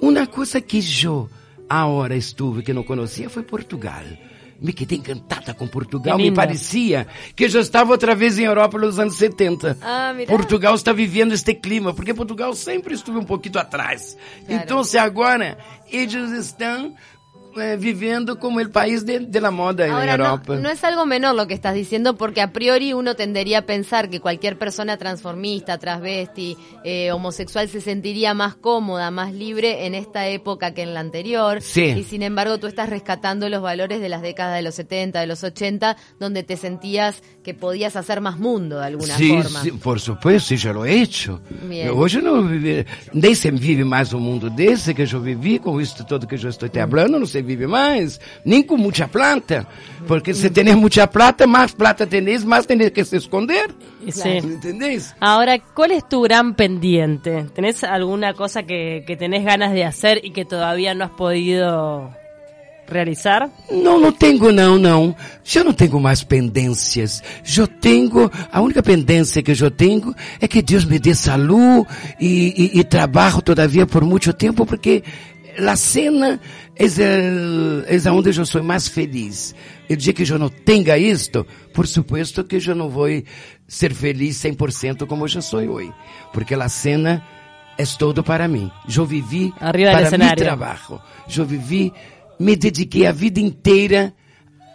Uma 0.00 0.26
coisa 0.26 0.60
que 0.60 0.80
eu, 1.02 1.28
a 1.68 1.86
hora 1.86 2.14
estuve 2.14 2.62
que 2.62 2.72
não 2.72 2.84
conhecia, 2.84 3.30
foi 3.30 3.42
Portugal 3.42 4.04
me 4.60 4.72
quedei 4.72 4.98
encantada 4.98 5.54
com 5.54 5.66
Portugal. 5.66 6.16
Me 6.16 6.32
parecia 6.32 7.06
que 7.34 7.48
já 7.48 7.60
estava 7.60 7.92
outra 7.92 8.14
vez 8.14 8.38
em 8.38 8.44
Europa 8.44 8.78
nos 8.78 8.98
anos 8.98 9.16
70. 9.16 9.78
Ah, 9.80 10.14
Portugal 10.26 10.74
está 10.74 10.92
vivendo 10.92 11.32
este 11.32 11.54
clima, 11.54 11.92
porque 11.92 12.14
Portugal 12.14 12.54
sempre 12.54 12.94
esteve 12.94 13.18
um 13.18 13.24
pouquinho 13.24 13.58
atrás. 13.58 14.16
Claro. 14.46 14.62
Então, 14.62 14.84
se 14.84 14.98
agora 14.98 15.58
eles 15.90 16.30
estão 16.32 16.94
eh, 17.60 17.76
viviendo 17.78 18.38
como 18.38 18.60
el 18.60 18.70
país 18.70 19.06
de, 19.06 19.20
de 19.20 19.40
la 19.40 19.50
moda 19.50 19.86
Ahora, 19.86 20.14
en 20.14 20.20
Europa. 20.20 20.54
No, 20.54 20.62
no, 20.62 20.70
es 20.70 20.84
algo 20.84 21.06
menor 21.06 21.34
lo 21.34 21.46
que 21.46 21.54
estás 21.54 21.74
diciendo, 21.74 22.16
porque 22.16 22.40
a 22.40 22.52
priori 22.52 22.92
uno 22.92 23.14
tendería 23.14 23.58
a 23.58 23.62
pensar 23.62 24.10
que 24.10 24.20
cualquier 24.20 24.58
persona 24.58 24.96
transformista, 24.96 25.78
transvesti, 25.78 26.56
eh, 26.84 27.12
homosexual 27.12 27.68
se 27.68 27.80
sentiría 27.80 28.34
más 28.34 28.54
cómoda, 28.54 29.10
más 29.10 29.32
libre 29.32 29.86
en 29.86 29.94
esta 29.94 30.28
época 30.28 30.74
que 30.74 30.82
en 30.82 30.94
la 30.94 31.00
anterior. 31.00 31.62
Sí. 31.62 31.94
Y 31.96 32.04
sin 32.04 32.22
embargo, 32.22 32.58
tú 32.58 32.66
estás 32.66 32.88
rescatando 32.88 33.48
los 33.48 33.62
valores 33.62 34.00
de 34.00 34.08
las 34.08 34.22
décadas 34.22 34.56
de 34.56 34.62
los 34.62 34.74
70, 34.74 35.20
de 35.20 35.26
los 35.26 35.42
80, 35.42 35.96
donde 36.18 36.42
te 36.42 36.56
sentías 36.56 37.22
que 37.42 37.54
podías 37.54 37.96
hacer 37.96 38.20
más 38.20 38.38
mundo 38.38 38.78
de 38.78 38.86
alguna 38.86 39.16
sí, 39.16 39.28
forma. 39.28 39.62
Sí, 39.62 39.70
por 39.72 40.00
supuesto, 40.00 40.48
sí, 40.48 40.56
ya 40.56 40.72
lo 40.72 40.84
he 40.84 41.00
hecho. 41.00 41.40
Bien. 41.68 41.90
Hoje 41.90 42.20
não 42.20 42.46
vive, 42.46 42.86
nem 43.12 43.34
se 43.34 43.50
vive 43.50 43.84
mais 43.84 44.12
um 44.12 44.20
mundo 44.20 44.50
desse 44.50 44.92
que 44.94 45.02
eu 45.02 45.20
vivi, 45.20 45.58
com 45.58 45.80
isso 45.80 46.04
todo 46.04 46.26
que 46.26 46.34
eu 46.34 46.48
estou 46.48 46.68
te 46.68 46.78
falando, 46.86 47.18
não 47.18 47.26
sei 47.26 47.42
vive 47.46 47.66
mais, 47.66 48.20
nem 48.44 48.62
com 48.62 48.76
muita 48.76 49.08
plata. 49.08 49.66
Porque 50.06 50.34
se 50.34 50.50
tem 50.50 50.74
muita 50.74 51.06
plata, 51.06 51.46
mais 51.46 51.72
plata 51.72 52.06
tenés, 52.06 52.44
mais 52.44 52.66
tenés 52.66 52.90
que 52.90 53.04
se 53.04 53.16
esconder. 53.16 53.70
Sí. 54.10 54.28
¿Entendés? 54.28 55.14
Ahora, 55.20 55.58
¿cuál 55.58 55.92
es 55.92 56.08
tu 56.08 56.22
gran 56.22 56.54
pendiente? 56.54 57.46
¿Tenés 57.54 57.82
alguna 57.82 58.34
cosa 58.34 58.62
que, 58.62 59.04
que 59.06 59.16
tenés 59.16 59.44
ganas 59.44 59.72
de 59.72 59.84
hacer 59.84 60.20
y 60.24 60.30
que 60.30 60.44
todavía 60.44 60.94
no 60.94 61.04
has 61.04 61.10
podido 61.10 62.10
realizar? 62.86 63.50
Não, 63.70 63.98
não 64.00 64.12
tenho 64.12 64.52
não, 64.52 64.78
não. 64.78 65.14
Já 65.44 65.64
não 65.64 65.72
tenho 65.72 65.98
mais 66.00 66.22
pendências. 66.22 67.22
Já 67.42 67.66
tenho, 67.66 68.30
a 68.52 68.60
única 68.60 68.82
pendência 68.82 69.42
que 69.42 69.52
eu 69.52 69.70
tenho 69.70 70.14
é 70.40 70.48
que 70.48 70.62
Deus 70.62 70.84
me 70.84 70.98
dê 70.98 71.14
saúde 71.14 71.88
e, 72.20 72.72
e, 72.74 72.80
e 72.80 72.84
trabalho 72.84 73.42
todavia 73.42 73.86
por 73.86 74.04
muito 74.04 74.32
tempo, 74.32 74.64
porque 74.64 75.02
a 75.58 75.76
cena 75.76 76.40
é, 76.76 78.10
onde 78.10 78.36
eu 78.36 78.46
sou 78.46 78.62
mais 78.62 78.88
feliz. 78.88 79.54
O 79.88 79.96
dia 79.96 80.12
que 80.12 80.30
eu 80.30 80.38
não 80.38 80.48
tenha 80.48 80.98
isto, 80.98 81.46
por 81.72 81.86
supuesto 81.86 82.44
que 82.44 82.56
eu 82.56 82.74
não 82.74 82.88
vou 82.88 83.08
ser 83.66 83.94
feliz 83.94 84.36
100% 84.42 85.06
como 85.06 85.26
eu 85.26 85.42
sou 85.42 85.60
hoje. 85.60 85.92
Porque 86.32 86.54
a 86.54 86.68
cena 86.68 87.24
é 87.78 87.84
todo 87.98 88.22
para 88.22 88.48
mim. 88.48 88.70
Eu 88.94 89.06
vivi 89.06 89.52
Arriba 89.60 89.92
para 89.92 90.18
meu 90.18 90.36
trabalho. 90.36 91.00
Eu 91.34 91.44
vivi, 91.44 91.92
me 92.38 92.56
dediquei 92.56 93.06
a 93.06 93.12
vida 93.12 93.40
inteira 93.40 94.12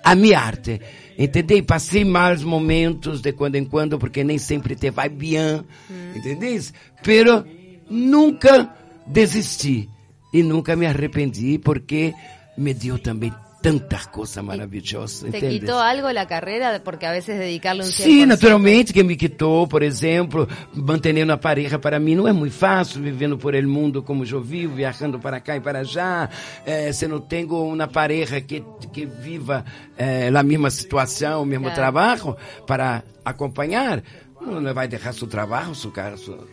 à 0.04 0.16
minha 0.16 0.40
arte. 0.40 0.82
Entendeu? 1.18 1.64
Passei 1.64 2.04
maus 2.04 2.44
momentos 2.44 3.22
de 3.22 3.34
quando 3.34 3.56
em 3.56 3.66
quando, 3.66 4.00
porque 4.00 4.24
nem 4.24 4.38
sempre 4.38 4.76
te 4.76 4.90
vai 4.90 5.10
bem. 5.10 5.62
Hum. 5.90 6.14
Entendeu? 6.16 6.60
Pero 7.04 7.46
nunca 7.90 8.74
desisti 9.06 9.90
e 10.34 10.44
nunca 10.44 10.76
me 10.76 10.86
arrependi 10.86 11.60
porque 11.60 12.14
me 12.58 12.74
deu 12.74 12.98
também 13.00 13.34
tanta 13.62 14.00
coisa 14.08 14.42
maravilhosa. 14.42 15.30
¿Te 15.30 15.38
¿entiendes? 15.38 15.60
quitó 15.62 15.80
algo 15.80 16.12
la 16.12 16.28
carrera? 16.28 16.82
Porque 16.84 17.06
a 17.06 17.12
veces 17.12 17.38
dedicarle 17.38 17.84
un 17.84 17.90
100%... 17.90 17.92
Sim, 17.92 18.26
naturalmente 18.26 18.92
que 18.92 19.04
me 19.04 19.16
quitou, 19.16 19.68
por 19.68 19.84
exemplo, 19.84 20.48
manter 20.74 21.24
uma 21.24 21.38
pareja 21.38 21.78
para 21.78 22.00
mim 22.00 22.16
não 22.16 22.28
é 22.28 22.34
muito 22.34 22.56
fácil, 22.56 23.02
vivendo 23.02 23.38
por 23.38 23.54
el 23.54 23.68
mundo 23.68 24.02
como 24.02 24.26
eu 24.26 24.42
vivo, 24.42 24.76
viajando 24.76 25.20
para 25.20 25.40
cá 25.40 25.56
e 25.56 25.62
para 25.62 25.84
já, 25.84 26.28
eh, 26.66 26.92
se 26.92 27.08
não 27.08 27.20
tenho 27.20 27.54
uma 27.54 27.88
pareja 27.88 28.42
que, 28.42 28.64
que 28.92 29.06
viva 29.06 29.64
eh, 29.96 30.32
a 30.34 30.44
mesma 30.44 30.72
situação, 30.72 31.44
o 31.44 31.46
mesmo 31.46 31.66
claro. 31.66 31.76
trabalho, 31.76 32.38
para 32.66 33.04
acompanhar, 33.24 34.02
não 34.42 34.74
vai 34.74 34.88
deixar 34.88 35.14
seu 35.14 35.28
trabalho, 35.28 35.76
seu, 35.76 35.94
seu 36.18 36.48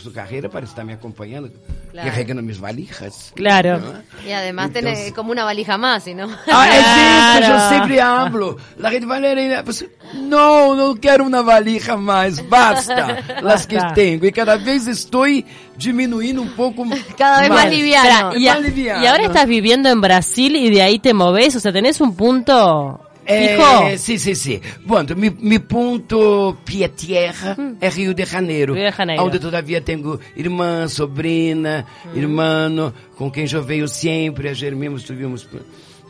su 0.00 0.10
carrera 0.12 0.48
para 0.48 0.64
estar 0.64 0.84
me 0.84 0.94
acompañando, 0.94 1.52
claro. 1.90 2.10
cargando 2.10 2.42
mis 2.42 2.60
valijas. 2.60 3.32
Claro. 3.34 3.78
¿no? 3.78 4.26
Y 4.26 4.32
además 4.32 4.66
Entonces, 4.68 4.94
tenés 4.94 5.12
como 5.12 5.32
una 5.32 5.44
valija 5.44 5.78
más, 5.78 6.06
¿no? 6.06 6.28
Ah, 6.50 7.38
es 7.38 7.44
eso, 7.44 7.52
yo 7.52 7.68
siempre 7.68 8.00
hablo. 8.00 8.56
La 8.78 8.90
gente 8.90 9.06
Valeria, 9.06 9.64
pues, 9.64 9.84
no, 10.14 10.74
no 10.74 10.96
quiero 10.96 11.24
una 11.24 11.42
valija 11.42 11.96
más, 11.96 12.48
basta, 12.48 13.18
las 13.42 13.66
que 13.66 13.78
tengo. 13.94 14.26
Y 14.26 14.32
cada 14.32 14.56
vez 14.56 14.86
estoy 14.86 15.44
disminuyendo 15.76 16.42
un 16.42 16.50
poco 16.50 16.84
Cada 17.18 17.40
vez 17.40 17.48
más, 17.48 17.64
más 17.64 17.70
liviano. 17.70 18.36
Y, 18.36 18.46
más 18.46 18.60
liviano. 18.60 19.02
y 19.02 19.06
ahora 19.06 19.24
estás 19.24 19.46
viviendo 19.46 19.88
en 19.88 20.00
Brasil 20.00 20.56
y 20.56 20.70
de 20.70 20.82
ahí 20.82 20.98
te 20.98 21.14
moves, 21.14 21.56
o 21.56 21.60
sea, 21.60 21.72
tenés 21.72 22.00
un 22.00 22.14
punto 22.14 23.00
É, 23.30 23.96
sim, 23.96 24.18
sim, 24.18 24.34
sim. 24.34 24.60
Bom, 24.84 25.04
meu, 25.16 25.32
meu 25.38 25.60
ponto 25.60 26.56
pia 26.64 26.88
terra 26.88 27.56
hum. 27.58 27.76
é 27.80 27.88
Rio 27.88 28.12
de 28.14 28.24
Janeiro. 28.24 28.74
Rio 28.74 28.90
de 28.90 28.96
Janeiro. 28.96 29.24
Onde 29.24 29.38
todavia 29.38 29.80
tenho 29.80 30.18
irmã, 30.36 30.88
sobrinha, 30.88 31.86
hum. 32.06 32.16
irmão, 32.16 32.92
com 33.16 33.30
quem 33.30 33.46
eu 33.50 33.62
veio 33.62 33.88
sempre. 33.88 34.48
A 34.48 34.70
mesmo 34.74 34.96
estivemos 34.96 35.46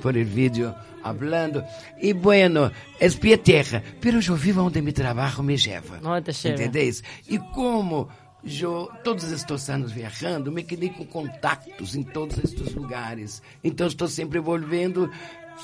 por 0.01 0.17
el 0.17 0.25
vídeo 0.25 0.75
hablando. 1.03 1.65
E 2.01 2.13
bueno, 2.13 2.71
es 2.99 3.17
pie 3.17 3.39
terra, 3.39 3.83
pero 4.01 4.21
eu 4.21 4.35
vivo 4.35 4.63
onde 4.63 4.83
mi 4.83 4.93
trabalho 4.93 5.43
me 5.43 5.57
leva. 5.57 6.01
Onde 6.03 6.23
te 6.23 6.33
chega. 6.33 6.55
Entendeis? 6.55 7.03
E 7.29 7.39
como 7.39 8.09
eu, 8.45 8.89
todos 9.05 9.31
estes 9.31 9.69
anos 9.69 9.93
viajando, 9.93 10.51
me 10.51 10.63
quedei 10.63 10.91
com 10.91 11.05
contactos 11.05 11.95
em 11.95 12.03
todos 12.03 12.39
estes 12.39 12.75
lugares. 12.75 13.43
Então 13.63 13.87
estou 13.87 14.09
sempre 14.09 14.39
envolvendo 14.39 15.11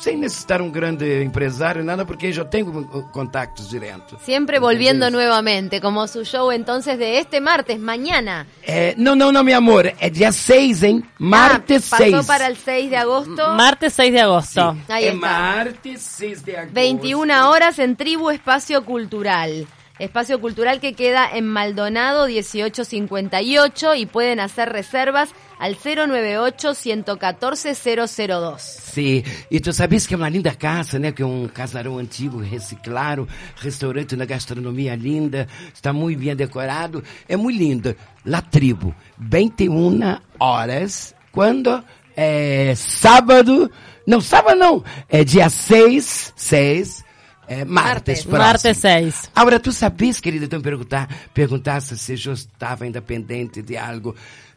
sem 0.01 0.17
necessitar 0.17 0.61
um 0.63 0.71
grande 0.71 1.23
empresário, 1.23 1.83
nada, 1.83 2.05
porque 2.05 2.33
yo 2.33 2.47
tengo 2.47 3.11
contactos 3.11 3.71
diretos. 3.71 4.21
Siempre 4.23 4.59
volviendo 4.59 5.11
nuevamente, 5.11 5.81
como 5.81 6.07
su 6.07 6.25
show 6.25 6.51
entonces 6.53 6.99
de 6.99 7.19
este 7.19 7.41
martes, 7.41 7.79
mañana. 7.79 8.47
Eh, 8.63 8.95
no, 8.97 9.15
no, 9.17 9.33
no, 9.33 9.43
mi 9.43 9.53
amor, 9.53 9.93
é 9.99 10.11
dia 10.11 10.33
6, 10.33 10.83
hein? 10.83 11.05
Martes 11.19 11.93
ah, 11.93 11.97
6. 11.99 12.13
Pasó 12.13 12.27
para 12.27 12.47
el 12.47 12.57
6 12.57 12.91
de 12.91 12.97
agosto. 12.97 13.55
Martes 13.55 13.93
6 13.95 14.13
de 14.13 14.21
agosto. 14.21 14.73
Sí. 14.73 14.93
Ahí 14.93 15.05
está. 15.07 15.17
martes 15.19 16.03
6 16.03 16.45
de 16.45 16.57
agosto. 16.57 16.75
21 16.75 17.51
horas 17.51 17.79
en 17.79 17.97
Tribu 17.97 18.31
Espacio 18.31 18.85
Cultural. 18.85 19.67
Espacio 19.99 20.39
Cultural 20.41 20.79
que 20.79 20.93
queda 20.93 21.27
en 21.33 21.47
Maldonado 21.47 22.27
1858 22.27 23.95
y 23.95 24.05
pueden 24.05 24.41
hacer 24.41 24.69
reservas 24.69 25.31
al 25.59 25.79
098-114-002. 25.79 28.59
Sim, 28.59 29.23
e 29.51 29.59
tu 29.61 29.73
sabes 29.73 30.07
que 30.07 30.13
é 30.13 30.19
uma 30.19 30.29
linda 30.29 30.55
casa, 30.55 30.99
né? 30.99 31.13
Que 31.13 31.23
é 31.23 31.27
um 31.27 31.49
casarão 31.49 31.97
antigo, 31.99 32.41
reciclado, 32.41 33.27
restaurante 33.57 34.15
na 34.17 34.27
gastronomia 34.27 34.95
linda, 34.95 35.49
está 35.73 35.95
muito 35.95 36.21
bem 36.21 36.37
decorado, 36.37 37.03
é 37.27 37.37
muito 37.37 37.59
lindo. 37.59 37.97
La 38.25 38.43
Tribo, 38.43 38.95
21 39.19 40.19
horas, 40.39 41.15
quando? 41.33 41.83
É 42.15 42.75
sábado, 42.75 43.71
não, 44.07 44.21
sábado 44.21 44.59
não, 44.59 44.85
é 45.09 45.23
dia 45.23 45.51
6, 45.51 46.33
6, 46.35 47.06
é, 47.49 47.65
martes, 47.65 48.25
próximo. 48.25 48.39
Martes 48.39 48.77
6. 48.79 49.31
Agora, 49.35 49.61
tu 49.61 49.73
sabes, 49.73 50.21
querida, 50.21 50.49
tu 50.49 50.57
me 50.57 50.63
perguntar, 50.63 51.09
perguntasse 51.33 51.97
se 51.97 52.13
eu 52.27 52.33
estava 52.33 52.87
independente 52.87 53.63
de 53.63 53.77
algo. 53.77 54.15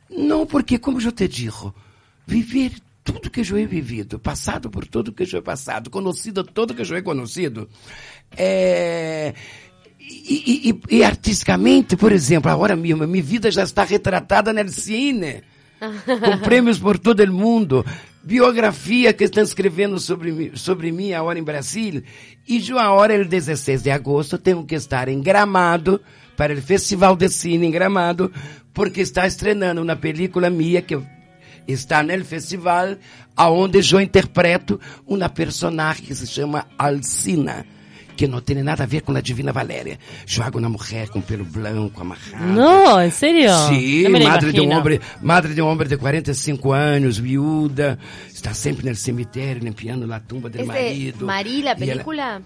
Não, 0.10 0.46
porque, 0.46 0.80
como 0.80 1.00
eu 1.00 1.12
te 1.12 1.28
digo, 1.28 1.74
viver 2.26 2.74
tudo 3.04 3.30
que 3.30 3.42
eu 3.42 3.58
he 3.58 3.66
vivido, 3.66 4.20
passado 4.20 4.70
por 4.70 4.88
tudo 4.88 5.12
que 5.12 5.24
eu 5.24 5.40
he 5.40 5.42
passado, 5.42 5.90
conhecido 5.90 6.44
tudo 6.44 6.74
que 6.74 6.82
eu 6.82 6.98
he 6.98 7.02
conhecido, 7.02 7.70
é... 8.36 9.34
E, 10.00 10.70
e, 10.70 10.98
e, 10.98 11.04
artisticamente, 11.04 11.96
por 11.96 12.12
exemplo, 12.12 12.50
agora 12.50 12.76
mesmo, 12.76 13.06
minha 13.06 13.22
vida 13.22 13.52
já 13.52 13.62
está 13.62 13.84
retratada 13.84 14.52
no 14.52 14.70
cine, 14.70 15.44
com 15.80 16.38
prêmios 16.44 16.80
por 16.80 16.98
todo 16.98 17.20
o 17.20 17.32
mundo, 17.32 17.86
biografia 18.24 19.14
que 19.14 19.24
estão 19.24 19.44
escrevendo 19.44 20.00
sobre, 20.00 20.52
sobre 20.56 20.92
mim 20.92 21.14
agora 21.14 21.40
em 21.40 21.44
Brasília, 21.44 22.04
e 22.48 22.60
já 22.60 22.82
agora, 22.82 23.14
el 23.14 23.26
16 23.26 23.84
de 23.84 23.92
agosto, 23.92 24.38
tenho 24.38 24.66
que 24.66 24.76
estar 24.76 25.08
em 25.08 25.22
Gramado, 25.22 26.02
para 26.36 26.54
o 26.54 26.62
Festival 26.62 27.18
de 27.18 27.28
Cine 27.28 27.68
em 27.68 27.72
Gramado, 27.72 28.32
porque 28.74 29.02
está 29.02 29.28
estrenando 29.28 29.82
uma 29.82 29.98
película 29.98 30.50
minha 30.50 30.82
que 30.82 30.98
está 31.68 32.02
no 32.02 32.24
festival, 32.24 32.96
aonde 33.36 33.80
eu 33.94 34.00
interpreto 34.00 34.80
uma 35.06 35.28
personagem 35.28 36.06
que 36.06 36.16
se 36.16 36.26
chama 36.26 36.66
Alcina 36.78 37.66
que 38.20 38.28
não 38.28 38.42
tem 38.42 38.62
nada 38.62 38.84
a 38.84 38.86
ver 38.86 39.00
com 39.00 39.16
a 39.16 39.22
Divina 39.22 39.54
Valéria. 39.54 39.98
Joga 40.26 40.58
uma 40.58 40.68
mulher 40.68 41.08
com 41.08 41.22
pelo 41.22 41.46
branco, 41.46 42.02
amarrado. 42.02 42.52
Não, 42.52 43.02
em 43.02 43.10
sério? 43.10 43.50
Sim, 43.70 44.10
madre 44.10 44.52
de, 44.52 44.60
um 44.60 44.70
homem, 44.74 45.00
madre 45.22 45.54
de 45.54 45.62
um 45.62 45.68
homem 45.68 45.88
de 45.88 45.96
45 45.96 46.74
anos, 46.74 47.18
viúda, 47.18 47.98
está 48.28 48.54
sempre 48.54 48.90
no 48.90 48.94
cemitério 48.94 49.64
limpando 49.64 50.12
a 50.12 50.20
tumba 50.20 50.50
do 50.50 50.66
marido. 50.66 51.26
Marie, 51.26 51.66
a 51.66 51.76
película? 51.78 52.22
Ela... 52.22 52.42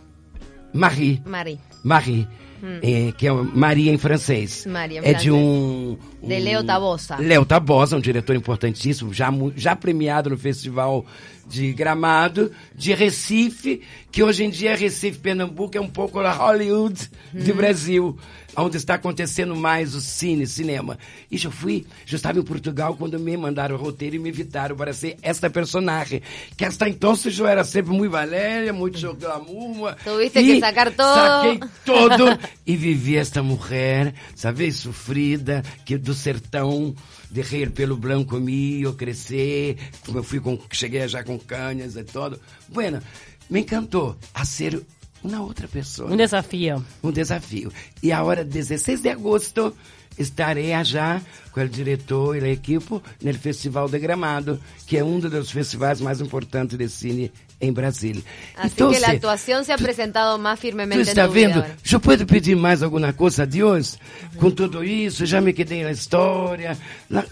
Marie. 0.72 1.20
Marie. 1.26 1.60
Marie. 1.84 2.28
Hum. 2.64 2.80
É, 2.82 3.12
que 3.12 3.28
é 3.28 3.32
Maria 3.32 3.92
em 3.92 3.98
francês. 3.98 4.66
Maria, 4.66 5.02
é 5.04 5.14
de 5.14 5.30
um, 5.30 5.98
um, 6.22 6.28
De 6.28 6.40
Leo 6.40 6.64
Tabosa. 6.64 7.18
Leo 7.18 7.46
Tabosa, 7.46 7.98
um 7.98 8.00
diretor 8.00 8.38
importantíssimo, 8.38 9.14
já, 9.14 9.30
já 9.54 9.76
premiado 9.76 10.30
no 10.30 10.38
Festival 10.38 11.06
de 11.46 11.74
Gramado, 11.74 12.54
de 12.74 12.94
Recife, 12.94 13.82
que 14.10 14.24
hoje 14.24 14.46
em 14.46 14.50
dia 14.50 14.78
Recife, 14.78 15.20
Pernambuco, 15.20 15.78
é 15.78 15.82
um 15.82 15.90
pouco 15.90 16.22
a 16.22 16.32
Hollywood 16.32 17.10
hum. 17.36 17.44
do 17.44 17.54
Brasil 17.54 18.18
onde 18.56 18.78
está 18.78 18.96
acontecendo 18.96 19.56
mais 19.56 19.96
o 19.96 20.02
cine, 20.02 20.46
cinema. 20.48 20.98
E 21.30 21.44
eu 21.44 21.52
fui, 21.52 21.86
eu 22.10 22.16
estava 22.16 22.40
em 22.40 22.44
Portugal 22.44 22.96
quando 22.96 23.20
me 23.20 23.36
mandaram 23.36 23.76
o 23.76 23.80
roteiro 23.80 24.16
e 24.16 24.20
me 24.20 24.30
invitaram 24.30 24.76
para 24.76 24.94
ser 24.94 25.18
esta 25.22 25.50
personagem. 25.50 26.22
Que 26.56 26.66
hasta 26.66 26.88
então 26.88 27.14
eu 27.38 27.48
era 27.48 27.64
sempre 27.64 27.94
muito 27.94 28.12
Valéria, 28.12 28.72
muito 28.72 29.14
glamour. 29.16 29.96
Tuviste 30.04 30.40
que 30.40 30.60
sacar 30.60 30.92
todo. 30.92 31.16
Saquei 31.16 31.60
todo 31.84 32.40
e 32.66 32.76
vivi 32.76 33.18
esta 33.18 33.42
mulher, 33.42 34.14
sabe, 34.36 34.72
sofrida, 34.72 35.64
que 35.86 35.98
do 35.98 36.14
sertão, 36.14 36.96
de 37.32 37.42
rir 37.42 37.72
pelo 37.72 37.98
branco 37.98 38.36
mío, 38.40 38.94
crescer, 38.94 39.78
como 40.06 40.20
eu 40.20 40.24
fui 40.24 40.40
com, 40.40 40.60
cheguei 40.72 41.08
já 41.08 41.24
com 41.24 41.40
canhas 41.40 41.96
e 41.96 42.04
todo. 42.04 42.40
Bueno, 42.70 43.02
me 43.50 43.62
encantou 43.62 44.16
a 44.34 44.46
ser 44.46 44.82
uma 45.24 45.42
outra 45.42 45.68
pessoa. 45.68 46.12
Um 46.12 46.18
desafio. 46.18 46.84
Um 47.02 47.12
desafio. 47.12 47.72
E 48.02 48.12
a 48.12 48.24
hora 48.24 48.44
16 48.44 49.02
de 49.02 49.10
agosto 49.10 49.74
estarei 50.18 50.72
já 50.84 51.22
com 51.52 51.62
o 51.62 51.68
diretor 51.68 52.36
e 52.38 52.46
a 52.46 52.50
equipe 52.50 53.02
no 53.22 53.34
Festival 53.34 53.88
de 53.88 54.00
Gramado, 54.00 54.60
que 54.86 54.98
é 54.98 55.04
um 55.04 55.20
dos 55.20 55.52
festivais 55.52 56.02
mais 56.02 56.22
importantes 56.22 56.78
de 56.78 56.90
cine 56.90 57.32
em 57.62 57.72
Brasília. 57.72 58.22
Assim 58.58 58.74
então, 58.74 58.92
que 58.92 59.04
a 59.04 59.12
atuação 59.12 59.64
se 59.64 59.72
ha 59.72 59.76
apresentado 59.76 60.38
mais 60.40 60.60
firmemente. 60.60 61.04
Tu 61.04 61.10
está 61.10 61.28
vendo? 61.28 61.64
Eu 61.90 62.00
posso 62.00 62.26
pedir 62.26 62.56
mais 62.56 62.84
alguma 62.84 63.14
coisa 63.14 63.44
a 63.44 63.46
Deus? 63.46 63.98
Com 64.38 64.52
tudo 64.52 64.84
isso, 64.84 65.26
já 65.26 65.40
me 65.40 65.54
quedei 65.54 65.84
na 65.84 65.92
história. 65.92 66.78
Na, 67.10 67.24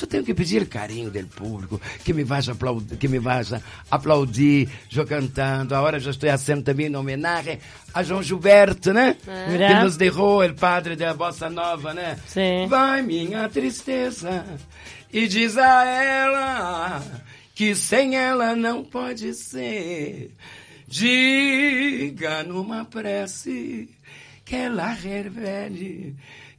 eu 0.00 0.06
tenho 0.06 0.24
que 0.24 0.34
pedir 0.34 0.66
carinho 0.66 1.10
do 1.10 1.26
público, 1.26 1.80
que 2.04 2.12
me 2.12 2.24
vá 2.24 2.38
aplaudir, 2.38 2.96
que 2.96 3.08
me 3.08 3.18
vá 3.18 3.40
aplaudir, 3.90 4.68
eu 4.94 5.06
cantando. 5.06 5.74
Agora 5.74 5.98
já 5.98 6.10
estou 6.10 6.28
fazendo 6.28 6.62
também 6.62 6.88
uma 6.88 6.98
homenagem 6.98 7.58
a 7.92 8.02
João 8.02 8.22
Gilberto, 8.22 8.92
né? 8.92 9.16
É. 9.26 9.68
Que 9.68 9.74
nos 9.82 9.96
derrou, 9.96 10.44
o 10.44 10.54
padre 10.54 10.96
da 10.96 11.14
Bossa 11.14 11.48
Nova, 11.48 11.94
né? 11.94 12.18
Sim. 12.26 12.66
Vai 12.68 13.02
minha 13.02 13.48
tristeza 13.48 14.44
e 15.12 15.26
diz 15.26 15.56
a 15.56 15.84
ela 15.84 17.02
que 17.54 17.74
sem 17.74 18.16
ela 18.16 18.54
não 18.54 18.84
pode 18.84 19.32
ser. 19.34 20.30
Diga 20.86 22.42
numa 22.44 22.84
prece 22.84 23.88
que 24.44 24.54
ela 24.54 24.88
revele 24.92 26.14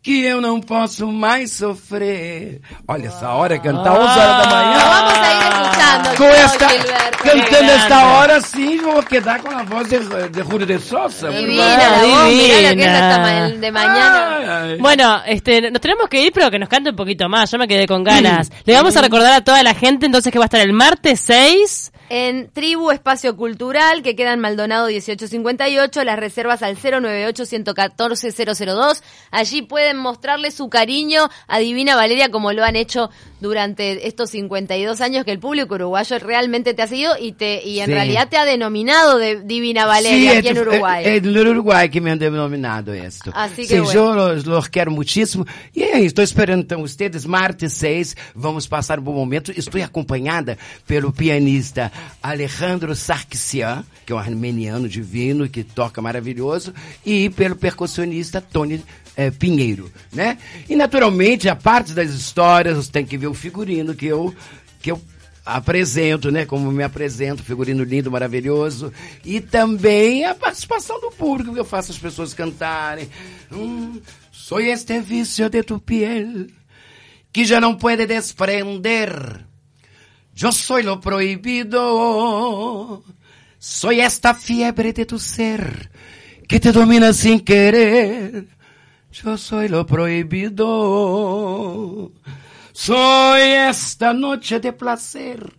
que 0.08 0.24
eu 0.24 0.40
não 0.40 0.62
posso 0.62 1.06
mais 1.12 1.52
sofrer. 1.52 2.62
Olha, 2.88 3.08
essa 3.08 3.28
hora 3.32 3.56
é 3.56 3.60
cantar 3.60 3.92
11 3.92 4.20
horas 4.20 4.38
da 4.38 4.56
manhã. 4.56 4.80
Vamos 4.80 5.14
a 5.20 5.34
ir 5.34 5.52
escuchando. 5.52 6.16
Com 6.16 6.24
esta, 6.24 6.70
Gilberto. 6.70 7.24
cantando 7.24 7.72
esta 7.74 8.08
hora, 8.08 8.40
sim, 8.40 8.78
vou 8.78 9.04
quedar 9.04 9.42
com 9.42 9.52
a 9.52 9.64
voz 9.64 9.90
de, 9.90 10.00
de 10.30 10.42
Julio 10.44 10.66
de 10.66 10.80
Sosa. 10.80 11.30
Divina, 11.30 12.04
divina. 12.06 12.74
Mira 12.74 13.50
de 13.50 13.70
mañana. 13.70 14.78
Bueno, 14.80 15.22
este, 15.26 15.70
nos 15.72 15.82
tenemos 15.82 16.08
que 16.08 16.22
ir, 16.22 16.32
pero 16.32 16.50
que 16.50 16.58
nos 16.58 16.70
cante 16.70 16.92
un 16.92 16.96
poquito 16.96 17.28
más. 17.28 17.52
Yo 17.52 17.58
me 17.58 17.68
quedé 17.68 17.86
con 17.86 18.06
ganas. 18.06 18.50
Le 18.64 18.76
vamos 18.76 18.96
a 18.96 19.02
recordar 19.02 19.34
a 19.34 19.42
toda 19.42 19.62
la 19.62 19.74
gente 19.74 20.06
entonces 20.06 20.32
que 20.32 20.40
va 20.40 20.46
a 20.46 20.48
estar 20.48 20.62
el 20.62 20.72
martes 20.72 21.20
6 21.20 21.92
en 22.10 22.50
Tribu 22.52 22.92
Espacio 22.92 23.36
Cultural, 23.36 24.02
que 24.02 24.16
queda 24.16 24.32
en 24.34 24.40
Maldonado 24.40 24.88
1858, 24.88 26.04
las 26.04 26.20
reservas 26.20 26.64
al 26.64 26.78
098-114-002. 26.78 29.04
Allí 29.32 29.62
pueden 29.62 29.98
mostrarle 29.98 30.52
su 30.52 30.70
cariño 30.70 31.30
a 31.48 31.60
Divina 31.60 31.96
Valeria 31.96 32.30
como 32.30 32.54
lo 32.54 32.64
han 32.64 32.76
hecho 32.76 33.10
durante 33.40 34.08
estos 34.08 34.32
52 34.32 35.00
años 35.02 35.24
que 35.24 35.30
el 35.32 35.38
público 35.40 35.76
uruguayo 35.76 36.18
realmente 36.20 36.74
te 36.74 36.82
ha 36.82 36.88
seguido 36.88 37.14
y 37.20 37.34
te 37.34 37.64
y 37.64 37.82
en 37.82 37.92
realidad 37.92 38.30
te 38.30 38.38
ha 38.38 38.46
denominado 38.46 39.20
de 39.20 39.42
Divina 39.42 39.86
Valeria 39.86 40.40
aquí 40.40 40.48
en 40.48 40.58
Uruguay. 40.58 41.04
Es, 41.06 41.24
el 41.24 41.48
Uruguay 41.48 41.90
que 41.90 42.02
me 42.02 42.10
han 42.12 42.20
denominado 42.20 42.94
esto. 42.94 43.32
Así 43.36 43.64
que 43.64 43.68
sí, 43.68 43.80
bueno. 43.80 43.94
yo 43.94 44.16
los, 44.16 44.46
los, 44.46 44.70
quiero 44.70 44.92
muchísimo. 44.92 45.46
Y 45.74 45.84
estoy 45.84 46.24
esperando 46.24 46.64
então 46.64 46.82
ustedes 46.82 47.28
martes 47.28 47.74
6, 47.74 48.16
vamos 48.34 48.66
pasar 48.68 49.00
un 49.00 49.06
buen 49.06 49.18
momento. 49.18 49.52
Estoy 49.56 49.82
acompañada 49.82 50.58
pelo 50.86 51.14
pianista 51.14 51.92
Alejandro 52.22 52.96
Sarkisian, 52.96 53.86
que 54.06 54.12
é 54.12 54.16
um 54.16 54.20
armeniano 54.20 54.88
divino 54.88 55.48
que 55.50 55.64
toca 55.64 56.02
maravilhoso, 56.02 56.74
e 57.06 57.30
pelo 57.30 57.56
percussionista 57.56 58.42
Tony 58.42 58.84
é, 59.16 59.32
Pinheiro, 59.32 59.92
né? 60.12 60.38
E 60.70 60.76
naturalmente 60.76 61.50
a 61.50 61.56
parte 61.56 61.94
das 61.94 62.12
histórias 62.12 62.88
tem 62.88 63.06
que 63.06 63.18
ver 63.18 63.28
o 63.28 63.34
figurino 63.34 63.96
que 63.96 64.06
eu 64.06 64.34
que 64.80 64.92
eu 64.92 65.02
apresento, 65.48 66.30
né? 66.30 66.46
Como 66.46 66.72
me 66.72 66.84
apresento, 66.84 67.44
figurino 67.44 67.84
lindo, 67.84 68.12
maravilhoso. 68.12 68.92
E 69.24 69.40
também 69.40 70.26
a 70.26 70.36
participação 70.36 71.00
do 71.00 71.10
público, 71.12 71.54
que 71.54 71.60
eu 71.60 71.66
faço 71.66 71.92
as 71.92 71.98
pessoas 71.98 72.34
cantarem. 72.34 73.10
Hum, 73.52 74.00
sou 74.32 74.60
este 74.60 75.00
vício 75.00 75.50
de 75.50 75.64
tu 75.64 75.80
piel, 75.80 76.48
que 77.32 77.46
já 77.46 77.62
não 77.62 77.76
pode 77.76 78.06
desprender 78.06 79.47
Yo 80.38 80.52
soy 80.52 80.84
lo 80.84 81.02
prohibido. 81.02 81.82
Soy 83.58 84.02
esta 84.02 84.36
fiebre 84.36 84.94
de 84.94 85.08
tu 85.08 85.18
ser 85.18 85.90
que 86.48 86.60
te 86.60 86.72
domina 86.72 87.12
sin 87.12 87.40
querer. 87.40 88.48
Yo 89.12 89.36
soy 89.36 89.68
lo 89.68 89.88
prohibido. 89.88 90.62
Soy 92.72 93.42
esta 93.42 94.14
noche 94.14 94.60
de 94.60 94.74
placer, 94.74 95.58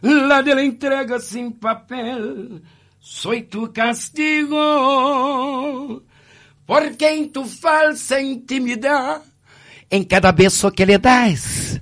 la 0.00 0.42
de 0.44 0.54
la 0.54 0.62
entrega 0.62 1.18
sin 1.18 1.54
papel. 1.54 2.62
Soy 3.00 3.42
tu 3.42 3.72
castigo, 3.72 4.54
porque 6.64 7.12
en 7.12 7.32
tu 7.32 7.44
falsa 7.44 8.20
intimidad, 8.20 9.24
en 9.90 10.04
cada 10.04 10.30
beso 10.30 10.70
que 10.70 10.86
le 10.86 10.98
das, 11.00 11.80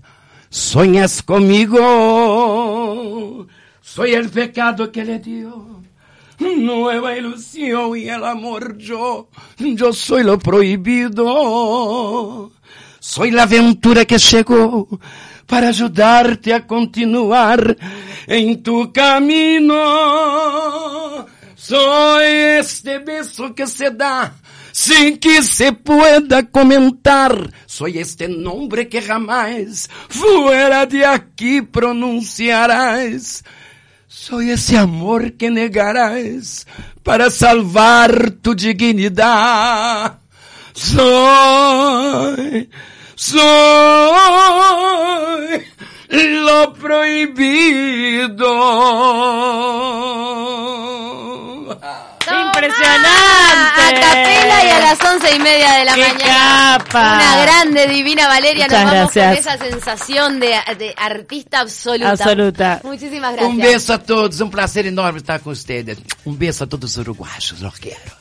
Sueñas 0.51 1.23
conmigo, 1.23 1.87
soy 3.83 4.15
el 4.15 4.31
pecado 4.31 4.91
que 4.91 5.05
le 5.05 5.19
dio 5.19 5.79
nueva 6.39 7.17
ilusión 7.17 7.97
y 7.97 8.09
el 8.09 8.25
amor 8.25 8.79
yo, 8.79 9.29
yo 9.59 9.93
soy 9.93 10.23
lo 10.23 10.39
prohibido. 10.39 11.33
Soy 13.01 13.31
la 13.31 13.45
aventura 13.45 14.05
que 14.05 14.19
llegó 14.19 14.89
para 15.47 15.69
ayudarte 15.69 16.53
a 16.53 16.67
continuar 16.67 17.77
en 18.27 18.63
tu 18.63 18.93
camino. 18.93 19.77
Soy 21.55 22.25
este 22.59 22.99
beso 22.99 23.55
que 23.55 23.67
se 23.67 23.91
da 23.91 24.35
sin 24.79 25.19
que 25.19 25.43
se 25.43 25.73
pueda 25.73 26.49
comentar. 26.49 27.53
Soy 27.67 27.99
este 27.99 28.29
nombre 28.29 28.89
que 28.89 29.03
jamás 29.03 29.91
fuera 30.09 30.87
de 30.87 31.05
aquí 31.05 31.63
pronunciarás. 31.63 33.43
Soy 34.07 34.51
ese 34.51 34.79
amor 34.79 35.33
que 35.33 35.51
negarás 35.51 36.65
para 37.03 37.29
salvar 37.29 38.31
tu 38.41 38.55
dignidad. 38.55 40.21
Soy, 40.75 42.71
soy 43.17 43.49
lo 46.13 46.73
prohibido. 46.75 48.39
¡Impresionante! 52.47 53.09
A 53.09 54.01
capela 54.01 54.65
y 54.65 54.69
a 54.71 54.79
las 54.81 55.01
once 55.13 55.35
y 55.35 55.39
media 55.39 55.73
de 55.75 55.85
la 55.85 55.95
¡Qué 55.95 56.01
mañana. 56.09 56.79
capa! 56.79 57.15
Una 57.17 57.43
grande, 57.43 57.87
divina 57.89 58.29
Valeria. 58.29 58.65
Muchas 58.67 58.85
Nos 58.85 58.93
vamos 58.93 59.13
gracias. 59.15 59.47
con 59.47 59.55
esa 59.55 59.71
sensación 59.71 60.41
de, 60.41 60.57
de 60.79 60.95
artista 60.97 61.61
absoluta. 61.61 62.11
Absoluta. 62.11 62.81
Muchísimas 62.85 63.33
gracias. 63.35 63.51
Um 63.55 63.57
beijo 63.59 63.93
a 63.93 63.99
todos, 63.99 64.41
um 64.41 64.51
prazer 64.51 64.87
enorme 64.87 65.19
estar 65.19 65.41
com 65.41 65.51
vocês. 65.55 65.85
Um 66.27 66.33
beijo 66.35 66.65
a 66.65 66.67
todos 66.67 66.91
os 66.93 66.97
uruguaios, 66.99 67.61
los 67.61 67.79
quero. 67.79 68.13